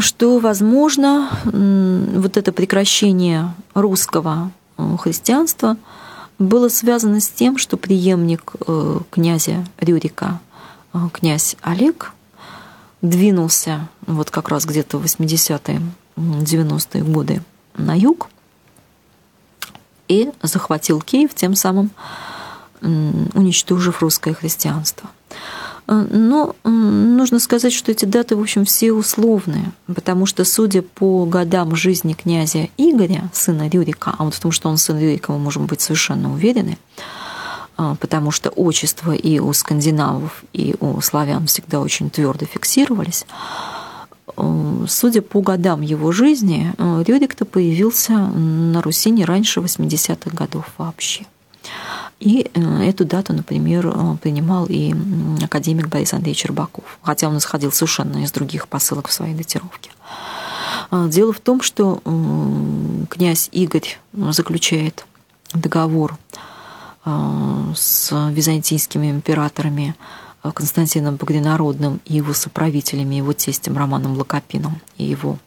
что, 0.01 0.39
возможно, 0.39 1.31
вот 1.45 2.37
это 2.37 2.53
прекращение 2.53 3.55
русского 3.75 4.51
э, 4.77 4.97
христианства 4.99 5.77
было 6.39 6.69
связано 6.69 7.21
с 7.21 7.29
тем, 7.29 7.59
что 7.59 7.77
преемник 7.77 8.53
э, 8.66 9.01
князя 9.11 9.64
Рюрика, 9.79 10.41
э, 10.93 10.99
князь 11.12 11.57
Олег, 11.62 12.12
двинулся 13.03 13.89
вот 14.07 14.31
как 14.31 14.49
раз 14.49 14.64
где-то 14.64 14.99
в 14.99 15.05
80-е, 15.05 15.81
90-е 16.16 17.03
годы 17.05 17.43
на 17.77 17.97
юг 17.97 18.29
и 20.09 20.31
захватил 20.43 21.01
Киев, 21.01 21.35
тем 21.35 21.55
самым 21.55 21.91
уничтожив 22.81 24.03
русское 24.03 24.35
христианство. 24.35 25.11
Э, 25.89 26.07
но 26.11 26.55
нужно 26.64 27.39
сказать, 27.41 27.72
что 27.72 27.91
эти 27.91 28.05
даты, 28.05 28.36
в 28.36 28.41
общем, 28.41 28.64
все 28.64 28.93
условные, 28.93 29.72
потому 29.86 30.26
что, 30.26 30.45
судя 30.45 30.82
по 30.82 31.24
годам 31.24 31.74
жизни 31.74 32.12
князя 32.12 32.68
Игоря, 32.76 33.30
сына 33.32 33.68
Рюрика, 33.68 34.14
а 34.18 34.24
вот 34.24 34.34
в 34.34 34.41
том, 34.41 34.53
что 34.53 34.68
он 34.68 34.76
сын 34.76 34.99
Рюрика, 34.99 35.32
мы 35.32 35.39
можем 35.39 35.66
быть 35.66 35.80
совершенно 35.80 36.32
уверены, 36.32 36.78
э, 37.78 37.97
потому 37.99 38.30
что 38.30 38.51
отчества 38.51 39.12
и 39.12 39.39
у 39.39 39.53
скандинавов, 39.53 40.45
и 40.53 40.76
у 40.80 41.01
славян 41.01 41.47
всегда 41.47 41.80
очень 41.80 42.11
твердо 42.11 42.45
фиксировались, 42.45 43.24
э, 44.36 44.84
судя 44.89 45.22
по 45.22 45.41
годам 45.41 45.80
его 45.80 46.12
жизни, 46.12 46.74
Рюрик-то 46.78 47.47
появился 47.47 48.12
на 48.12 48.82
Руси 48.82 49.11
не 49.11 49.24
раньше 49.24 49.61
80-х 49.61 50.36
годов 50.36 50.66
вообще. 50.76 51.24
И 52.20 52.51
э, 52.53 52.82
эту 52.82 53.05
дату, 53.05 53.32
например, 53.32 53.86
э, 53.86 54.16
принимал 54.20 54.66
и 54.68 54.95
академик 55.43 55.89
Борис 55.89 56.12
Андреевич 56.12 56.47
Рыбаков, 56.47 56.99
хотя 57.03 57.28
он 57.28 57.39
исходил 57.39 57.70
совершенно 57.70 58.22
из 58.24 58.32
других 58.32 58.66
посылок 58.66 59.09
в 59.09 59.12
своей 59.12 59.34
датировке. 59.34 59.91
А, 60.91 61.07
дело 61.07 61.32
в 61.32 61.41
том, 61.41 61.62
что 61.62 62.03
князь 63.11 63.49
Игорь 63.53 63.99
заключает 64.12 65.07
договор 65.53 66.16
с 67.05 68.30
византийскими 68.30 69.11
императорами 69.11 69.95
Константином 70.43 71.16
Багринародным 71.16 72.01
и 72.05 72.16
его 72.16 72.34
соправителями, 72.34 73.14
его 73.14 73.32
тестем 73.32 73.78
Романом 73.78 74.16
Локопином 74.18 74.80
и 74.99 75.05
его 75.05 75.39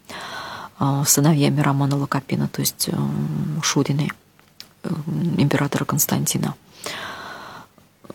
сыновьями 1.05 1.61
Романа 1.61 1.97
Локопина, 1.97 2.47
то 2.47 2.61
есть 2.61 2.89
Шурины– 3.61 4.09
императора 5.37 5.85
Константина. 5.85 6.55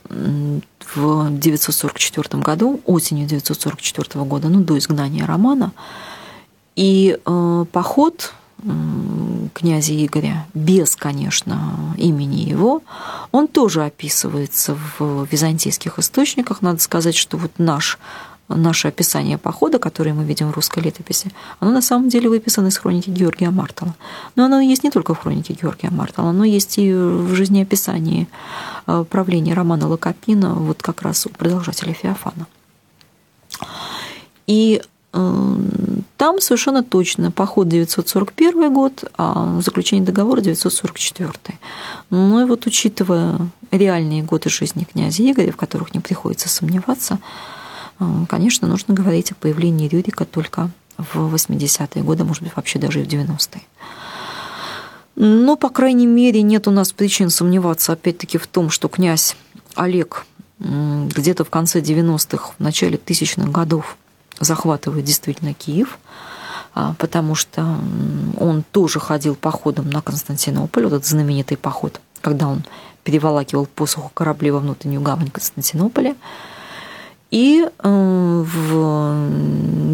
В 0.09 1.39
944 1.39 2.43
году, 2.43 2.81
осенью 2.87 3.27
944 3.27 4.25
года, 4.25 4.49
ну, 4.49 4.61
до 4.61 4.79
изгнания 4.79 5.27
Романа, 5.27 5.73
и 6.77 7.19
э, 7.25 7.65
поход 7.73 8.33
князя 9.55 9.93
Игоря, 10.05 10.47
без, 10.55 10.97
конечно, 10.97 11.95
имени 11.97 12.41
его, 12.41 12.83
он 13.33 13.49
тоже 13.49 13.85
описывается 13.85 14.77
в 14.99 15.27
византийских 15.31 15.99
источниках. 15.99 16.63
Надо 16.63 16.81
сказать, 16.81 17.15
что 17.15 17.37
вот 17.37 17.53
наш 17.59 17.99
наше 18.49 18.89
описание 18.89 19.39
похода, 19.39 19.79
которое 19.79 20.15
мы 20.15 20.25
видим 20.25 20.51
в 20.51 20.55
русской 20.55 20.81
летописи, 20.81 21.31
оно 21.61 21.73
на 21.73 21.83
самом 21.83 22.09
деле 22.09 22.29
выписано 22.29 22.69
из 22.69 22.79
хроники 22.79 23.11
Георгия 23.11 23.51
Мартала. 23.51 23.95
Но 24.37 24.45
оно 24.45 24.61
есть 24.61 24.85
не 24.85 24.91
только 24.91 25.15
в 25.15 25.19
хронике 25.19 25.55
Георгия 25.55 25.91
Мартала, 25.91 26.31
оно 26.31 26.45
есть 26.45 26.79
и 26.79 26.93
в 26.93 27.35
жизнеописании 27.35 28.29
э, 28.87 29.05
правления 29.11 29.55
Романа 29.55 29.89
Локопина, 29.89 30.55
вот 30.55 30.83
как 30.83 31.03
раз 31.03 31.27
у 31.27 31.31
продолжателя 31.31 31.93
Феофана. 31.93 32.47
И 34.47 34.81
э, 35.13 35.57
там 36.17 36.41
совершенно 36.41 36.83
точно 36.85 37.31
поход 37.31 37.69
941 37.69 38.73
год, 38.73 39.05
а 39.19 39.61
заключение 39.61 40.07
договора 40.07 40.41
944. 40.41 41.33
Ну 42.11 42.41
и 42.41 42.45
вот 42.45 42.67
учитывая 42.67 43.39
реальные 43.73 44.23
годы 44.23 44.51
жизни 44.51 44.87
князя 44.91 45.29
Игоря, 45.29 45.53
в 45.53 45.57
которых 45.57 45.95
не 45.95 46.01
приходится 46.01 46.49
сомневаться, 46.49 47.19
конечно, 48.29 48.69
нужно 48.69 48.95
говорить 48.95 49.33
о 49.33 49.35
появлении 49.35 49.89
Рюрика 49.89 50.25
только 50.25 50.71
в 50.99 51.35
80-е 51.35 52.03
годы, 52.03 52.25
может 52.25 52.43
быть, 52.43 52.55
вообще 52.57 52.79
даже 52.79 53.01
и 53.01 53.05
в 53.05 53.09
90-е. 53.09 53.63
Но, 55.15 55.57
по 55.57 55.71
крайней 55.71 56.07
мере, 56.07 56.43
нет 56.43 56.69
у 56.69 56.71
нас 56.71 56.93
причин 56.93 57.31
сомневаться, 57.31 57.93
опять-таки, 57.93 58.39
в 58.39 58.47
том, 58.47 58.71
что 58.71 58.89
князь 58.89 59.37
Олег 59.75 60.27
где-то 60.59 61.45
в 61.45 61.51
конце 61.51 61.81
90-х, 61.81 62.53
в 62.59 62.63
начале 62.63 62.97
тысячных 62.97 63.51
годов 63.51 63.97
захватывает 64.41 65.05
действительно 65.05 65.53
Киев, 65.53 65.99
а, 66.75 66.95
потому 66.99 67.35
что 67.35 67.79
он 68.39 68.65
тоже 68.73 69.01
ходил 69.01 69.35
походом 69.35 69.91
на 69.91 70.01
Константинополь, 70.01 70.85
вот 70.85 70.95
этот 70.95 71.07
знаменитый 71.07 71.59
поход, 71.59 72.01
когда 72.23 72.49
он 72.49 72.65
переволакивал 73.05 73.67
посуху 73.67 74.11
корабли 74.13 74.51
во 74.51 74.61
внутреннюю 74.61 75.03
гавань 75.03 75.31
Константинополя– 75.31 76.15
и 77.37 77.69
э, 77.69 78.45
в 78.47 79.29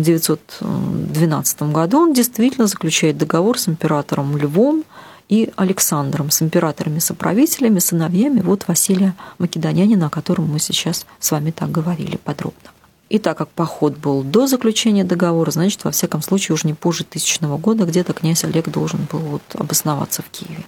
912 0.00 1.62
году 1.62 1.98
он 1.98 2.12
действительно 2.12 2.68
заключает 2.68 3.18
договор 3.18 3.58
с 3.58 3.66
императором 3.66 4.36
Львом 4.36 4.84
и 5.28 5.50
Александром, 5.56 6.30
с 6.30 6.40
императорами-соправителями, 6.40 7.80
сыновьями 7.80 8.42
вот 8.42 8.68
Василия 8.68 9.16
Македонянина, 9.38 10.06
о 10.06 10.10
котором 10.10 10.52
мы 10.52 10.60
сейчас 10.60 11.04
с 11.18 11.32
вами 11.32 11.50
так 11.50 11.72
говорили 11.72 12.16
подробно. 12.16 12.70
И 13.08 13.18
так 13.18 13.38
как 13.38 13.48
поход 13.48 13.96
был 13.96 14.22
до 14.22 14.46
заключения 14.46 15.02
договора, 15.02 15.50
значит, 15.50 15.82
во 15.82 15.90
всяком 15.90 16.22
случае, 16.22 16.54
уже 16.54 16.68
не 16.68 16.74
позже 16.74 17.02
тысячного 17.02 17.58
года 17.58 17.86
где-то 17.86 18.12
князь 18.12 18.44
Олег 18.44 18.68
должен 18.68 19.08
был 19.10 19.18
вот 19.18 19.42
обосноваться 19.54 20.22
в 20.22 20.30
Киеве. 20.30 20.64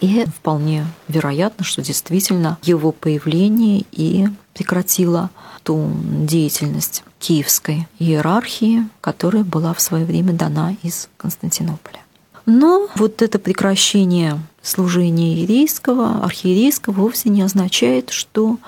И 0.00 0.24
вполне 0.24 0.86
вероятно, 1.06 1.66
что 1.66 1.82
действительно 1.82 2.56
его 2.62 2.92
появление 2.92 3.84
и 3.92 4.26
прекратило 4.54 5.28
ту 5.64 5.90
деятельность 6.04 7.02
киевской 7.18 7.88
иерархии, 7.98 8.86
которая 9.00 9.42
была 9.42 9.74
в 9.74 9.80
свое 9.80 10.04
время 10.04 10.32
дана 10.32 10.76
из 10.82 11.08
Константинополя. 11.16 12.00
Но 12.46 12.88
вот 12.94 13.22
это 13.22 13.38
прекращение 13.38 14.38
служения 14.62 15.34
иерейского, 15.34 16.22
архиерейского 16.24 16.92
вовсе 16.92 17.30
не 17.30 17.42
означает, 17.42 18.10
что 18.10 18.58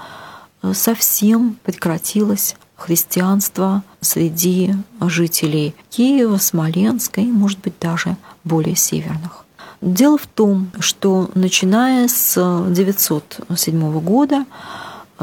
э, 0.63 0.73
совсем 0.73 1.57
прекратилось 1.63 2.57
христианство 2.77 3.83
среди 4.01 4.75
жителей 5.01 5.75
Киева, 5.91 6.39
Смоленска 6.39 7.21
и, 7.21 7.27
может 7.27 7.59
быть, 7.61 7.75
даже 7.81 8.17
более 8.45 8.77
северных. 8.77 9.45
Дело 9.81 10.17
в 10.17 10.27
том, 10.27 10.71
что 10.81 11.31
начиная 11.35 12.09
с 12.09 12.65
907 12.71 14.01
года 14.01 14.47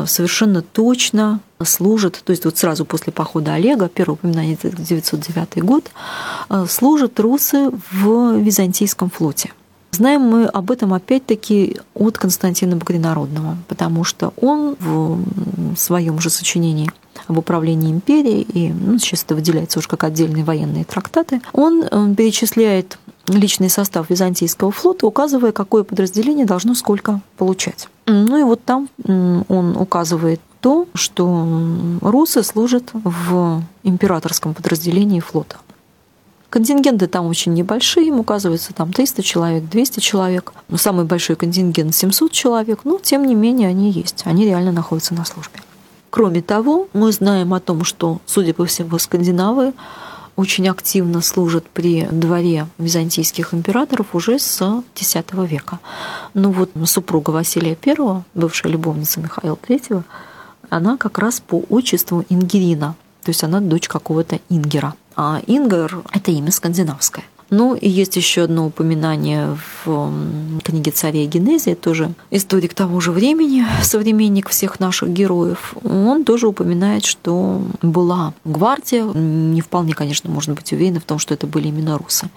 совершенно 0.05 0.61
точно 0.61 1.39
служат, 1.63 2.21
то 2.23 2.31
есть 2.31 2.45
вот 2.45 2.57
сразу 2.57 2.85
после 2.85 3.13
похода 3.13 3.53
Олега, 3.53 3.89
первое 3.89 4.15
упоминание 4.15 4.57
909 4.61 5.63
год, 5.63 5.91
э, 6.49 6.65
служат 6.69 7.19
русы 7.19 7.69
в 7.91 8.37
Византийском 8.37 9.09
флоте. 9.09 9.51
Знаем 9.91 10.21
мы 10.21 10.45
об 10.45 10.71
этом 10.71 10.93
опять-таки 10.93 11.79
от 11.93 12.17
Константина 12.17 12.75
Багринародного, 12.75 13.57
потому 13.67 14.03
что 14.03 14.33
он 14.41 14.75
в 14.79 15.75
своем 15.77 16.19
же 16.19 16.31
сочинении 16.31 16.89
об 17.27 17.37
управлении 17.37 17.91
империей, 17.91 18.41
и 18.41 18.73
ну, 18.73 18.97
сейчас 18.97 19.23
это 19.23 19.35
выделяется 19.35 19.79
уже 19.79 19.87
как 19.87 20.03
отдельные 20.03 20.43
военные 20.43 20.83
трактаты, 20.83 21.41
он 21.53 21.83
э, 21.83 22.15
перечисляет 22.15 22.97
личный 23.27 23.69
состав 23.69 24.09
Византийского 24.09 24.71
флота, 24.71 25.07
указывая, 25.07 25.51
какое 25.51 25.83
подразделение 25.83 26.45
должно 26.45 26.75
сколько 26.75 27.21
получать. 27.37 27.87
Ну 28.05 28.37
и 28.37 28.43
вот 28.43 28.63
там 28.63 28.89
он 29.07 29.77
указывает 29.77 30.41
то, 30.59 30.87
что 30.93 31.47
русы 32.01 32.43
служат 32.43 32.89
в 32.93 33.61
императорском 33.83 34.53
подразделении 34.53 35.19
флота. 35.19 35.57
Контингенты 36.49 37.07
там 37.07 37.25
очень 37.25 37.53
небольшие, 37.53 38.09
им 38.09 38.19
указывается 38.19 38.73
там 38.73 38.93
300 38.93 39.23
человек, 39.23 39.69
200 39.69 39.99
человек. 40.01 40.53
Но 40.69 40.77
самый 40.77 41.03
большой 41.05 41.35
контингент 41.35 41.95
700 41.95 42.31
человек, 42.31 42.81
но 42.83 42.99
тем 42.99 43.25
не 43.25 43.33
менее 43.33 43.69
они 43.69 43.89
есть, 43.89 44.21
они 44.25 44.45
реально 44.45 44.71
находятся 44.71 45.15
на 45.15 45.25
службе. 45.25 45.61
Кроме 46.11 46.43
того, 46.43 46.87
мы 46.93 47.11
знаем 47.11 47.55
о 47.55 47.59
том, 47.59 47.83
что, 47.83 48.19
судя 48.27 48.53
по 48.53 48.65
всему, 48.67 48.99
скандинавы 48.99 49.73
очень 50.35 50.67
активно 50.67 51.21
служат 51.21 51.69
при 51.69 52.05
дворе 52.05 52.67
византийских 52.77 53.53
императоров 53.53 54.15
уже 54.15 54.39
с 54.39 54.83
X 54.95 55.15
века. 55.31 55.79
Ну 56.33 56.51
вот 56.51 56.71
супруга 56.85 57.31
Василия 57.31 57.77
I, 57.85 58.23
бывшая 58.33 58.69
любовница 58.69 59.19
Михаила 59.19 59.55
III, 59.55 60.03
она 60.69 60.97
как 60.97 61.19
раз 61.19 61.39
по 61.39 61.63
отчеству 61.69 62.25
Ингерина, 62.29 62.95
то 63.23 63.29
есть 63.29 63.43
она 63.43 63.59
дочь 63.59 63.87
какого-то 63.87 64.39
Ингера. 64.49 64.95
А 65.15 65.39
Ингер– 65.45 66.01
это 66.11 66.31
имя 66.31 66.51
скандинавское. 66.51 67.25
Ну 67.55 67.75
и 67.75 67.87
есть 67.87 68.15
еще 68.15 68.45
одно 68.45 68.65
упоминание 68.65 69.55
в 69.85 70.11
книге 70.63 70.89
царя 70.89 71.23
Генезия, 71.27 71.75
тоже 71.75 72.15
историк 72.31 72.73
того 72.73 72.99
же 72.99 73.11
времени, 73.11 73.63
современник 73.83 74.49
всех 74.49 74.79
наших 74.79 75.09
героев. 75.09 75.75
Он 75.83 76.25
тоже 76.25 76.47
упоминает, 76.47 77.05
что 77.05 77.61
была 77.83 78.33
гвардия, 78.43 79.03
не 79.03 79.61
вполне, 79.61 79.93
конечно, 79.93 80.31
можно 80.31 80.55
быть 80.55 80.73
уверены 80.73 80.99
в 80.99 81.03
том, 81.03 81.19
что 81.19 81.35
это 81.35 81.45
были 81.45 81.67
именно 81.67 81.95
русы. 81.95 82.27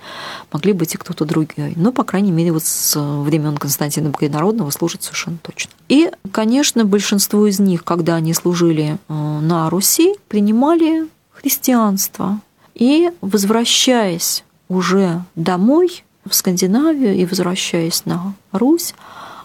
Могли 0.52 0.74
быть 0.74 0.94
и 0.94 0.98
кто-то 0.98 1.24
другой. 1.24 1.72
Но, 1.76 1.92
по 1.92 2.04
крайней 2.04 2.30
мере, 2.30 2.52
вот 2.52 2.64
с 2.64 3.00
времен 3.22 3.56
Константина 3.56 4.10
Богонародного 4.10 4.68
служат 4.68 5.02
совершенно 5.02 5.38
точно. 5.40 5.72
И, 5.88 6.10
конечно, 6.30 6.84
большинство 6.84 7.46
из 7.46 7.58
них, 7.58 7.84
когда 7.84 8.16
они 8.16 8.34
служили 8.34 8.98
э, 9.08 9.14
на 9.14 9.70
Руси, 9.70 10.14
принимали 10.28 11.08
христианство. 11.32 12.38
И, 12.74 13.10
возвращаясь 13.22 14.44
уже 14.68 15.22
домой, 15.34 16.04
в 16.28 16.34
Скандинавию 16.34 17.14
и 17.14 17.24
возвращаясь 17.24 18.04
на 18.04 18.34
Русь, 18.52 18.94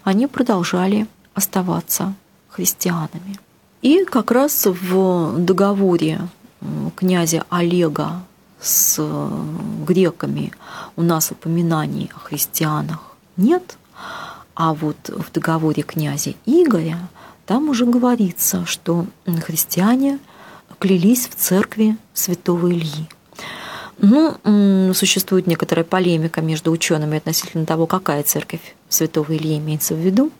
они 0.04 0.28
продолжали 0.28 1.08
оставаться 1.34 2.16
христианами. 2.50 3.40
И 3.82 4.04
как 4.06 4.32
раз 4.32 4.66
в 4.66 5.38
договоре 5.38 6.22
князя 6.96 7.46
Олега 7.50 8.24
с 8.60 9.00
греками 9.88 10.54
у 10.96 11.02
нас 11.02 11.32
упоминаний 11.32 12.12
о 12.16 12.20
христианах 12.20 13.16
нет, 13.38 13.78
а 14.56 14.74
вот 14.74 15.10
в 15.10 15.32
договоре 15.32 15.84
князя 15.84 16.34
Игоря 16.46 17.10
там 17.46 17.70
уже 17.70 17.86
говорится, 17.86 18.66
что 18.66 19.06
христиане 19.44 20.20
клялись 20.80 21.28
в 21.28 21.36
церкви 21.36 21.98
святого 22.14 22.72
Ильи. 22.72 23.10
Ну, 24.00 24.94
существует 24.94 25.48
некоторая 25.48 25.86
полемика 25.86 26.42
между 26.42 26.72
учеными 26.72 27.18
относительно 27.18 27.66
того, 27.66 27.88
какая 27.88 28.24
церковь 28.24 28.76
святого 28.90 29.36
Ильи 29.36 29.58
имеется 29.58 29.94
в 29.96 30.00
виду. 30.00 30.32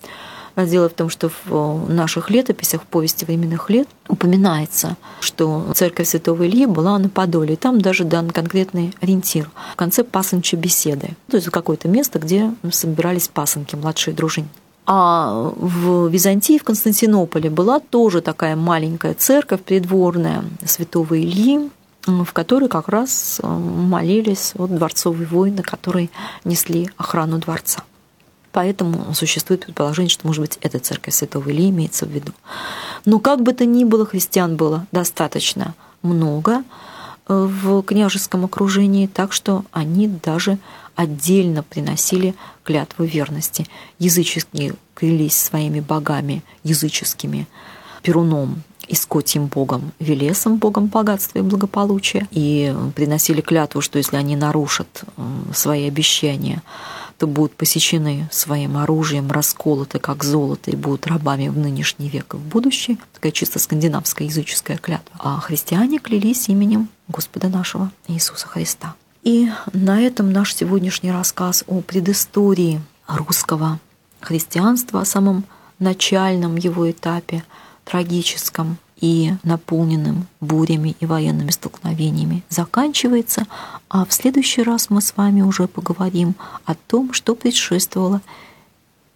Дело 0.58 0.90
в 0.90 0.94
том, 0.94 1.10
что 1.10 1.32
в 1.46 1.90
наших 1.90 2.30
летописях, 2.30 2.82
в 2.82 2.86
повести 2.86 3.24
временных 3.24 3.70
лет, 3.70 3.88
упоминается, 4.10 4.98
что 5.22 5.66
церковь 5.74 6.10
Святого 6.10 6.46
Ильи 6.46 6.66
была 6.66 7.00
на 7.00 7.08
Подоле. 7.08 7.54
И 7.54 7.58
там 7.58 7.80
даже 7.80 8.04
дан 8.04 8.30
конкретный 8.30 8.94
ориентир 9.00 9.50
в 9.72 9.76
конце 9.78 10.04
пасынча 10.04 10.58
беседы. 10.58 11.12
То 11.30 11.38
есть 11.38 11.50
какое-то 11.50 11.88
место, 11.88 12.20
где 12.20 12.54
собирались 12.70 13.30
пасынки, 13.30 13.76
младшие 13.78 14.14
дружины. 14.14 14.50
А 14.86 15.54
в 15.56 16.10
Византии, 16.10 16.58
в 16.58 16.64
Константинополе 16.66 17.50
была 17.50 17.80
тоже 17.80 18.20
такая 18.20 18.58
маленькая 18.58 19.14
церковь 19.14 19.62
придворная 19.62 20.44
Святого 20.66 21.18
Ильи, 21.18 21.70
в 22.06 22.34
которой 22.34 22.68
как 22.68 22.90
раз 22.90 23.40
э, 23.42 23.48
молились 23.48 24.54
вот 24.56 24.74
дворцовые 24.76 25.28
воины, 25.28 25.62
которые 25.62 26.10
несли 26.44 26.90
охрану 26.98 27.38
дворца. 27.38 27.84
Поэтому 28.52 29.14
существует 29.14 29.66
предположение, 29.66 30.10
что, 30.10 30.28
может 30.28 30.42
быть, 30.42 30.58
эта 30.62 30.80
церковь 30.80 31.14
Святого 31.14 31.50
Ильи 31.50 31.70
имеется 31.70 32.06
в 32.06 32.10
виду. 32.10 32.34
Но 33.06 33.20
как 33.20 33.42
бы 33.42 33.54
то 33.54 33.66
ни 33.66 33.84
было, 33.84 34.06
христиан 34.06 34.58
было 34.58 34.88
достаточно 34.92 35.76
много 36.02 36.64
э, 37.28 37.34
в 37.34 37.84
княжеском 37.84 38.46
окружении, 38.46 39.08
так 39.08 39.32
что 39.32 39.64
они 39.72 40.08
даже 40.08 40.58
отдельно 40.96 41.64
приносили 41.64 42.36
клятву 42.64 43.06
верности. 43.06 43.68
Языческие 44.00 44.76
клялись 44.96 45.38
своими 45.38 45.80
богами 45.80 46.44
языческими, 46.64 47.48
Перуном 48.02 48.64
и 48.92 48.96
скотьим 48.96 49.46
богом 49.46 49.94
Велесом, 50.00 50.58
богом 50.58 50.88
богатства 50.88 51.40
и 51.40 51.42
благополучия, 51.42 52.28
и 52.32 52.76
приносили 52.94 53.40
клятву, 53.40 53.80
что 53.80 53.98
если 53.98 54.18
они 54.18 54.36
нарушат 54.36 55.06
свои 55.54 55.88
обещания, 55.88 56.62
то 57.18 57.26
будут 57.26 57.54
посечены 57.56 58.28
своим 58.32 58.76
оружием, 58.76 59.32
расколоты 59.32 60.00
как 60.00 60.26
золото 60.26 60.72
и 60.72 60.76
будут 60.76 61.08
рабами 61.08 61.48
в 61.48 61.58
нынешний 61.58 62.10
век 62.10 62.34
и 62.34 62.38
в 62.38 62.42
будущее. 62.42 62.98
Такая 63.14 63.32
чисто 63.32 63.60
скандинавская 63.60 64.28
языческая 64.28 64.78
клятва. 64.78 65.16
А 65.20 65.40
христиане 65.40 66.00
клялись 66.00 66.50
именем 66.50 66.90
Господа 67.08 67.48
нашего 67.48 67.92
Иисуса 68.10 68.48
Христа. 68.48 68.96
И 69.24 69.50
на 69.72 70.02
этом 70.02 70.34
наш 70.34 70.54
сегодняшний 70.54 71.14
рассказ 71.14 71.64
о 71.68 71.80
предыстории 71.80 72.82
русского 73.08 73.80
христианства, 74.20 75.00
о 75.00 75.06
самом 75.06 75.46
начальном 75.80 76.58
его 76.58 76.92
этапе– 76.92 77.46
трагическом 77.86 78.78
и 79.02 79.34
наполненным 79.44 80.28
бурями 80.40 80.96
и 81.00 81.06
военными 81.06 81.50
столкновениями 81.50 82.44
заканчивается, 82.50 83.48
а 83.90 84.06
в 84.06 84.14
следующий 84.14 84.62
раз 84.62 84.90
мы 84.90 85.02
с 85.02 85.18
вами 85.18 85.42
уже 85.42 85.68
поговорим 85.68 86.36
о 86.66 86.76
том, 86.76 87.12
что 87.14 87.36
предшествовало 87.36 88.22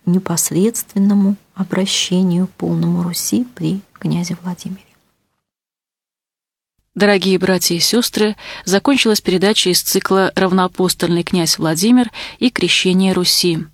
непосредственному 0.06 1.36
обращению 1.54 2.48
полному 2.58 3.04
Руси 3.04 3.46
при 3.56 3.82
князе 3.94 4.38
Владимире. 4.44 4.82
Дорогие 6.96 7.38
братья 7.38 7.76
и 7.76 7.80
сестры, 7.80 8.38
закончилась 8.64 9.20
передача 9.20 9.70
из 9.70 9.82
цикла 9.82 10.32
«Равноапостольный 10.36 11.24
князь 11.24 11.58
Владимир 11.58 12.10
и 12.40 12.50
крещение 12.50 13.12
Руси». 13.12 13.66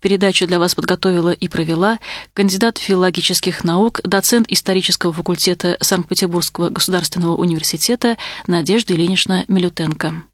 Передачу 0.00 0.46
для 0.46 0.58
вас 0.58 0.74
подготовила 0.74 1.30
и 1.30 1.48
провела 1.48 1.98
кандидат 2.32 2.78
филологических 2.78 3.64
наук, 3.64 4.00
доцент 4.04 4.46
исторического 4.50 5.12
факультета 5.12 5.76
Санкт-Петербургского 5.80 6.70
государственного 6.70 7.36
университета 7.36 8.16
Надежда 8.46 8.94
Ильинична 8.94 9.44
Милютенко. 9.48 10.24